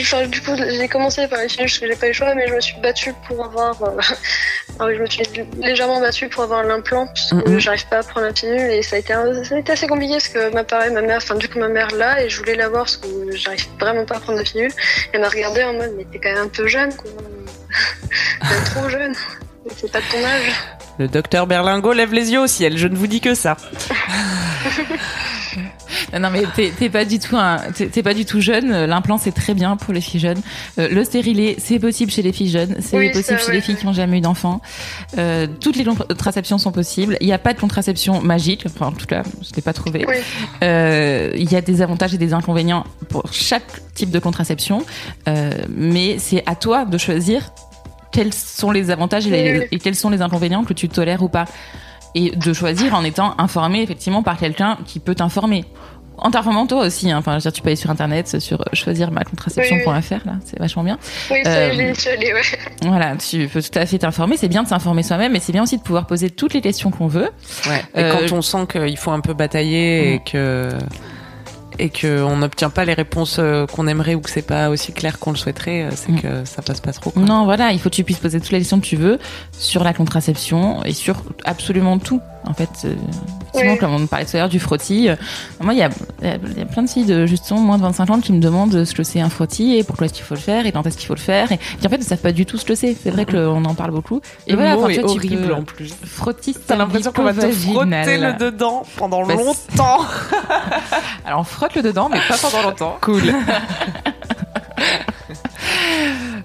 enfin, 0.00 0.26
du 0.26 0.40
coup, 0.40 0.50
j'ai 0.56 0.88
commencé 0.88 1.28
par 1.28 1.38
les 1.40 1.48
filles 1.48 1.58
parce 1.64 1.78
que 1.78 1.86
j'ai 1.86 1.94
pas 1.94 2.06
eu 2.06 2.08
le 2.10 2.14
choix, 2.14 2.34
mais 2.34 2.48
je 2.48 2.54
me 2.54 2.60
suis 2.60 2.80
battue 2.80 3.14
pour 3.28 3.44
avoir. 3.44 3.80
euh, 3.82 3.96
ah 4.80 4.86
oui, 4.86 4.94
je 4.96 5.02
me 5.02 5.06
suis 5.06 5.22
légèrement 5.60 6.00
battue 6.00 6.28
pour 6.28 6.42
avoir 6.42 6.64
l'implant 6.64 7.06
parce 7.06 7.30
que 7.30 7.48
Mhm. 7.50 7.58
j'arrive 7.60 7.86
pas 7.88 7.98
à 7.98 8.02
prendre 8.02 8.26
la 8.26 8.32
pilule 8.32 8.60
et 8.70 8.82
ça 8.82 8.96
a 8.96 8.98
été, 8.98 9.12
un- 9.12 9.44
ça 9.44 9.54
a 9.54 9.58
été 9.58 9.72
assez 9.72 9.86
compliqué 9.86 10.14
parce 10.14 10.28
que 10.28 10.52
ma 10.52 10.64
pareil, 10.64 10.90
ma 10.92 11.02
mère, 11.02 11.18
enfin, 11.18 11.36
du 11.36 11.48
coup, 11.48 11.58
ma 11.60 11.68
mère 11.68 11.90
là 11.92 12.20
et 12.22 12.28
je 12.28 12.36
voulais 12.38 12.56
l'avoir 12.56 12.82
parce 12.84 12.96
que 12.96 13.06
j'arrive 13.36 13.66
vraiment 13.78 14.04
pas 14.04 14.16
à 14.16 14.20
prendre 14.20 14.38
la 14.38 14.44
pilule. 14.44 14.72
Elle 15.12 15.20
m'a 15.20 15.28
regardé 15.28 15.62
en 15.62 15.74
mode, 15.74 15.92
mais 15.96 16.04
t'es 16.10 16.18
quand 16.18 16.32
même 16.34 16.44
un 16.44 16.48
peu 16.48 16.66
jeune, 16.66 16.92
quoi. 16.96 17.10
T'es 18.40 18.70
trop 18.70 18.88
jeune. 18.88 19.14
C'est 19.76 19.90
pas 19.92 20.00
de 20.00 20.04
ton 20.10 20.18
âge. 20.24 20.52
Le 20.98 21.06
docteur 21.08 21.46
Berlingo 21.46 21.92
lève 21.92 22.12
les 22.12 22.32
yeux 22.32 22.40
au 22.40 22.46
ciel, 22.48 22.76
je 22.76 22.88
ne 22.88 22.96
vous 22.96 23.06
dis 23.06 23.20
que 23.20 23.34
ça. 23.36 23.56
Non, 26.12 26.20
non, 26.20 26.28
mais 26.30 26.42
t'es 26.54 26.90
pas 26.90 27.04
du 27.04 27.18
tout 27.18 27.36
un, 27.36 27.58
t'es 27.72 28.02
pas 28.02 28.14
du 28.14 28.24
tout 28.24 28.40
jeune. 28.40 28.72
Euh, 28.72 28.86
L'implant 28.86 29.18
c'est 29.18 29.32
très 29.32 29.54
bien 29.54 29.76
pour 29.76 29.92
les 29.94 30.00
filles 30.00 30.20
jeunes. 30.20 30.40
Euh, 30.78 30.88
le 30.90 31.04
stérilet 31.04 31.56
c'est 31.58 31.78
possible 31.78 32.10
chez 32.12 32.22
les 32.22 32.32
filles 32.32 32.50
jeunes, 32.50 32.76
c'est 32.80 32.96
Oui, 32.98 33.08
possible 33.12 33.38
ça, 33.38 33.44
chez 33.44 33.48
ouais, 33.50 33.54
les 33.54 33.60
filles 33.62 33.76
qui 33.76 33.86
ont 33.86 33.92
jamais 33.92 34.18
eu 34.18 34.20
d'enfant. 34.20 34.60
Euh, 35.18 35.46
toutes 35.60 35.76
les 35.76 35.84
contraceptions 35.84 36.58
sont 36.58 36.72
possibles. 36.72 37.16
Il 37.20 37.26
n'y 37.26 37.32
a 37.32 37.38
pas 37.38 37.54
de 37.54 37.60
contraception 37.60 38.20
magique. 38.20 38.64
Enfin, 38.66 38.86
en 38.88 38.92
tout 38.92 39.06
cas, 39.06 39.22
je 39.42 39.54
l'ai 39.56 39.62
pas 39.62 39.72
trouvé. 39.72 40.04
Oui. 40.06 40.16
Euh, 40.62 41.30
Il 41.34 41.50
y 41.50 41.56
a 41.56 41.60
des 41.60 41.82
avantages 41.82 42.14
et 42.14 42.18
des 42.18 42.32
inconvénients 42.34 42.84
pour 43.08 43.24
chaque 43.32 43.64
type 43.94 44.10
de 44.10 44.18
contraception, 44.18 44.84
Euh, 45.28 45.50
mais 45.68 46.18
c'est 46.18 46.42
à 46.46 46.54
toi 46.56 46.84
de 46.84 46.98
choisir 46.98 47.52
quels 48.12 48.34
sont 48.34 48.70
les 48.70 48.90
avantages 48.90 49.26
et, 49.26 49.30
les- 49.30 49.68
et 49.70 49.78
quels 49.78 49.94
sont 49.94 50.10
les 50.10 50.20
inconvénients 50.20 50.64
que 50.64 50.72
tu 50.74 50.88
tolères 50.88 51.22
ou 51.22 51.28
pas, 51.28 51.46
et 52.14 52.30
de 52.30 52.52
choisir 52.52 52.94
en 52.94 53.04
étant 53.04 53.34
informé 53.38 53.80
effectivement 53.82 54.22
par 54.22 54.36
quelqu'un 54.38 54.76
qui 54.84 54.98
peut 55.00 55.14
t'informer. 55.14 55.64
En 56.18 56.30
t'informant 56.30 56.66
toi 56.66 56.86
aussi, 56.86 57.10
hein. 57.10 57.18
enfin, 57.18 57.32
je 57.32 57.36
veux 57.36 57.40
dire, 57.42 57.52
tu 57.52 57.62
peux 57.62 57.68
aller 57.68 57.76
sur 57.76 57.90
internet, 57.90 58.40
sur 58.40 58.64
choisirmacontraception.fr, 58.72 60.26
là, 60.26 60.34
c'est 60.44 60.58
vachement 60.58 60.84
bien. 60.84 60.98
Oui, 61.30 61.38
Euh, 61.46 61.72
j'y 61.94 62.00
suis 62.00 62.10
allée, 62.10 62.32
ouais. 62.32 62.40
Voilà, 62.82 63.16
tu 63.16 63.48
peux 63.48 63.62
tout 63.62 63.78
à 63.78 63.86
fait 63.86 63.98
t'informer, 63.98 64.36
c'est 64.36 64.48
bien 64.48 64.62
de 64.62 64.68
s'informer 64.68 65.02
soi-même, 65.02 65.32
mais 65.32 65.40
c'est 65.40 65.52
bien 65.52 65.62
aussi 65.62 65.78
de 65.78 65.82
pouvoir 65.82 66.06
poser 66.06 66.30
toutes 66.30 66.54
les 66.54 66.60
questions 66.60 66.90
qu'on 66.90 67.08
veut. 67.08 67.30
Ouais. 67.68 67.82
Et 67.94 68.00
Euh, 68.04 68.12
quand 68.28 68.36
on 68.36 68.42
sent 68.42 68.66
qu'il 68.70 68.96
faut 68.96 69.10
un 69.10 69.20
peu 69.20 69.34
batailler 69.34 70.14
et 70.14 70.18
que 70.20 70.70
et 71.78 71.88
que 71.88 72.22
on 72.22 72.36
n'obtient 72.36 72.68
pas 72.68 72.84
les 72.84 72.92
réponses 72.92 73.36
euh, 73.38 73.66
qu'on 73.66 73.86
aimerait 73.86 74.14
ou 74.14 74.20
que 74.20 74.28
c'est 74.30 74.46
pas 74.46 74.68
aussi 74.68 74.92
clair 74.92 75.18
qu'on 75.18 75.30
le 75.30 75.36
souhaiterait, 75.38 75.84
euh, 75.84 75.90
c'est 75.94 76.12
Mm. 76.12 76.20
que 76.20 76.44
ça 76.44 76.60
passe 76.60 76.80
pas 76.82 76.92
trop. 76.92 77.10
quoi. 77.10 77.22
Non, 77.22 77.44
voilà, 77.46 77.72
il 77.72 77.80
faut 77.80 77.88
que 77.88 77.94
tu 77.94 78.04
puisses 78.04 78.18
poser 78.18 78.40
toutes 78.40 78.52
les 78.52 78.58
questions 78.58 78.78
que 78.78 78.84
tu 78.86 78.96
veux 78.96 79.18
sur 79.58 79.82
la 79.82 79.94
contraception 79.94 80.84
et 80.84 80.92
sur 80.92 81.22
absolument 81.46 81.98
tout. 81.98 82.20
En 82.44 82.54
fait, 82.54 82.68
euh, 82.84 82.94
effectivement, 83.54 83.76
comme 83.76 83.94
on 83.94 84.06
parlait 84.06 84.24
tout 84.26 84.36
à 84.36 84.40
l'heure 84.40 84.48
du 84.48 84.58
frottis, 84.58 85.08
euh, 85.08 85.14
moi, 85.60 85.74
il 85.74 85.78
y 85.78 85.82
a, 85.82 85.90
il 86.22 86.26
y 86.28 86.30
a- 86.30 86.36
il 86.44 86.58
y 86.58 86.62
a 86.62 86.64
plein 86.66 86.82
de 86.82 86.90
filles 86.90 87.04
de 87.04 87.24
justement 87.26 87.60
moins 87.60 87.76
de 87.78 87.82
25 87.82 88.10
ans 88.10 88.20
qui 88.20 88.32
me 88.32 88.40
demandent 88.40 88.84
ce 88.84 88.94
que 88.94 89.02
c'est 89.04 89.20
un 89.20 89.28
frottis 89.30 89.76
et 89.76 89.84
pourquoi 89.84 90.06
est-ce 90.06 90.14
qu'il 90.14 90.24
faut 90.24 90.34
le 90.34 90.40
faire 90.40 90.66
et 90.66 90.72
quand 90.72 90.84
est-ce 90.86 90.96
qu'il 90.98 91.06
faut 91.06 91.14
le 91.14 91.20
faire. 91.20 91.52
Et 91.52 91.58
qui 91.58 91.86
en 91.86 91.90
fait 91.90 91.98
ne 91.98 92.02
savent 92.02 92.18
pas 92.18 92.32
du 92.32 92.44
tout 92.46 92.58
ce 92.58 92.64
que 92.64 92.74
c'est. 92.74 92.96
C'est 93.00 93.10
vrai 93.10 93.26
qu'on 93.26 93.64
en 93.64 93.74
parle 93.74 93.92
beaucoup. 93.92 94.20
Et 94.46 94.52
le 94.52 94.56
voilà, 94.56 94.74
mot 94.74 94.82
enfin, 94.84 94.90
est 94.92 95.00
toi, 95.00 95.10
horrible 95.10 95.46
peux- 95.46 95.54
en 95.54 95.62
plus. 95.62 95.94
Frottis, 96.04 96.56
T'as 96.66 96.76
l'impression 96.76 97.12
qu'on 97.12 97.22
va 97.22 97.32
te 97.32 97.50
frotter 97.52 98.18
le 98.18 98.32
dedans 98.38 98.82
pendant 98.96 99.24
Bah, 99.24 99.34
longtemps. 99.34 100.00
Alors 101.26 101.40
on 101.40 101.44
frotte 101.44 101.74
le 101.76 101.82
dedans, 101.82 102.08
mais 102.12 102.18
pas 102.28 102.36
pendant 102.38 102.62
longtemps. 102.68 102.96
Cool. 103.00 103.22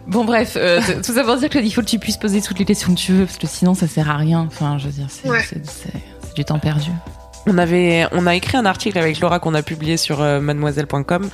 Bon 0.07 0.23
bref, 0.23 0.53
euh, 0.55 0.79
tout 1.05 1.13
ça 1.13 1.23
pour 1.23 1.35
dire 1.37 1.49
qu'il 1.49 1.73
faut 1.73 1.81
que 1.81 1.87
tu 1.87 1.99
puisses 1.99 2.17
poser 2.17 2.41
toutes 2.41 2.59
les 2.59 2.65
questions 2.65 2.93
que 2.93 2.99
tu 2.99 3.11
veux, 3.13 3.25
parce 3.25 3.37
que 3.37 3.47
sinon 3.47 3.73
ça 3.73 3.87
sert 3.87 4.09
à 4.09 4.15
rien. 4.17 4.45
Enfin, 4.47 4.77
je 4.77 4.85
veux 4.87 4.93
dire, 4.93 5.07
Ouais. 5.25 5.41
c'est 5.43 6.33
du 6.35 6.45
temps 6.45 6.59
perdu. 6.59 6.91
On 7.49 7.57
avait, 7.57 8.05
on 8.11 8.27
a 8.27 8.35
écrit 8.35 8.57
un 8.57 8.65
article 8.65 8.97
avec 8.97 9.21
Laura 9.21 9.39
qu'on 9.39 9.53
a 9.53 9.61
publié 9.61 9.95
sur 9.95 10.21
euh, 10.21 10.41
mademoiselle.com. 10.41 11.29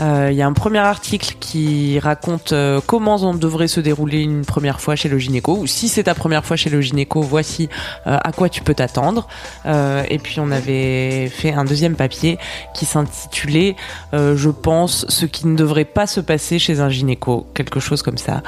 Euh, 0.00 0.28
Il 0.30 0.36
y 0.36 0.40
a 0.40 0.46
un 0.46 0.54
premier 0.54 0.78
article 0.78 1.36
qui 1.40 1.98
raconte 1.98 2.52
euh, 2.52 2.80
comment 2.86 3.16
on 3.16 3.34
devrait 3.34 3.68
se 3.68 3.80
dérouler 3.80 4.22
une 4.22 4.46
première 4.46 4.80
fois 4.80 4.96
chez 4.96 5.10
le 5.10 5.18
gynéco. 5.18 5.58
Ou 5.58 5.66
si 5.66 5.88
c'est 5.88 6.04
ta 6.04 6.14
première 6.14 6.46
fois 6.46 6.56
chez 6.56 6.70
le 6.70 6.80
gynéco, 6.80 7.20
voici 7.20 7.68
à 8.06 8.32
quoi 8.32 8.48
tu 8.48 8.62
peux 8.62 8.74
t'attendre. 8.74 9.28
Et 9.66 10.18
puis 10.18 10.40
on 10.40 10.50
avait 10.50 11.28
fait 11.28 11.52
un 11.52 11.64
deuxième 11.64 11.94
papier 11.96 12.38
qui 12.74 12.86
s'intitulait, 12.86 13.76
je 14.12 14.48
pense, 14.48 15.04
ce 15.08 15.26
qui 15.26 15.46
ne 15.46 15.56
devrait 15.56 15.84
pas 15.84 16.06
se 16.06 16.20
passer 16.20 16.58
chez 16.58 16.80
un 16.80 16.88
gynéco, 16.88 17.46
quelque 17.54 17.80
chose 17.80 18.02
comme 18.02 18.18
ça, 18.18 18.42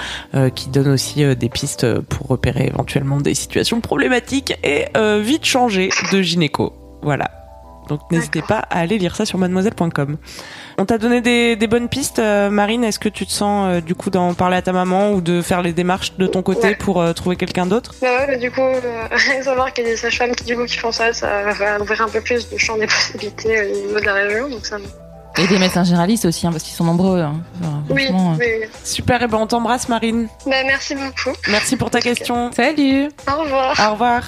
qui 0.54 0.68
donne 0.68 0.88
aussi 0.88 1.24
des 1.36 1.48
pistes 1.48 2.00
pour 2.00 2.28
repérer 2.28 2.66
éventuellement 2.66 3.20
des 3.20 3.34
situations 3.34 3.80
problématiques 3.80 4.54
et 4.62 4.86
vite 5.20 5.44
changer 5.44 5.90
de 6.12 6.22
gynéco. 6.22 6.79
Voilà. 7.02 7.30
Donc 7.88 8.00
n'hésitez 8.12 8.40
pas 8.42 8.58
à 8.70 8.78
aller 8.80 8.98
lire 8.98 9.16
ça 9.16 9.24
sur 9.26 9.36
mademoiselle.com. 9.38 10.16
On 10.78 10.84
t'a 10.84 10.96
donné 10.96 11.20
des, 11.20 11.56
des 11.56 11.66
bonnes 11.66 11.88
pistes, 11.88 12.20
euh, 12.20 12.48
Marine? 12.48 12.84
Est-ce 12.84 13.00
que 13.00 13.08
tu 13.08 13.26
te 13.26 13.32
sens 13.32 13.66
euh, 13.68 13.80
du 13.80 13.96
coup 13.96 14.10
d'en 14.10 14.32
parler 14.34 14.56
à 14.58 14.62
ta 14.62 14.72
maman 14.72 15.10
ou 15.10 15.20
de 15.20 15.42
faire 15.42 15.60
les 15.60 15.72
démarches 15.72 16.16
de 16.16 16.28
ton 16.28 16.42
côté 16.42 16.68
Ouais. 16.68 16.74
pour 16.76 17.00
euh, 17.00 17.12
trouver 17.14 17.34
quelqu'un 17.34 17.66
d'autre? 17.66 17.94
Bah 18.00 18.06
ouais, 18.20 18.26
bah 18.28 18.36
du 18.36 18.48
coup, 18.52 18.60
euh, 18.60 19.42
savoir 19.42 19.72
qu'il 19.72 19.84
y 19.84 19.88
a 19.88 19.90
des 19.90 19.96
sages-femmes 19.96 20.36
qui, 20.36 20.44
du 20.44 20.54
coup, 20.56 20.66
qui 20.66 20.76
font 20.76 20.92
ça, 20.92 21.12
ça 21.12 21.52
va 21.52 21.80
ouvrir 21.80 22.02
un 22.02 22.08
peu 22.08 22.20
plus 22.20 22.48
de 22.48 22.56
champ 22.58 22.76
des 22.76 22.86
possibilités 22.86 23.60
au 23.72 23.86
niveau 23.88 23.98
de 23.98 24.04
la 24.06 24.12
région. 24.14 24.48
Donc 24.48 24.64
ça, 24.66 24.78
me- 24.78 24.84
Et 25.42 25.48
des 25.48 25.58
médecins 25.58 25.82
généralistes 25.82 26.26
aussi, 26.26 26.46
hein, 26.46 26.52
parce 26.52 26.62
qu'ils 26.62 26.74
sont 26.76 26.84
nombreux. 26.84 27.20
hein. 27.22 27.40
Enfin, 27.60 27.82
oui, 27.90 28.06
euh. 28.12 28.66
Super, 28.84 29.20
et 29.22 29.26
ben 29.26 29.38
on 29.38 29.46
t'embrasse 29.48 29.88
Marine. 29.88 30.28
Bah 30.46 30.62
merci 30.64 30.94
beaucoup. 30.94 31.36
Merci 31.48 31.76
pour 31.76 31.90
ta 31.90 32.00
question. 32.00 32.52
Salut 32.52 33.08
Au 33.28 33.40
revoir. 33.42 33.74
Au 33.88 33.92
revoir. 33.94 34.22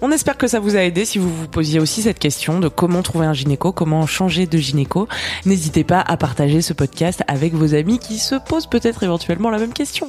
On 0.00 0.12
espère 0.12 0.38
que 0.38 0.46
ça 0.46 0.60
vous 0.60 0.76
a 0.76 0.80
aidé 0.80 1.04
si 1.04 1.18
vous 1.18 1.34
vous 1.34 1.48
posiez 1.48 1.80
aussi 1.80 2.02
cette 2.02 2.20
question 2.20 2.60
de 2.60 2.68
comment 2.68 3.02
trouver 3.02 3.26
un 3.26 3.32
gynéco, 3.32 3.72
comment 3.72 4.06
changer 4.06 4.46
de 4.46 4.56
gynéco. 4.56 5.08
N'hésitez 5.44 5.82
pas 5.82 6.00
à 6.00 6.16
partager 6.16 6.62
ce 6.62 6.72
podcast 6.72 7.24
avec 7.26 7.52
vos 7.52 7.74
amis 7.74 7.98
qui 7.98 8.18
se 8.18 8.36
posent 8.36 8.68
peut-être 8.68 9.02
éventuellement 9.02 9.50
la 9.50 9.58
même 9.58 9.72
question. 9.72 10.08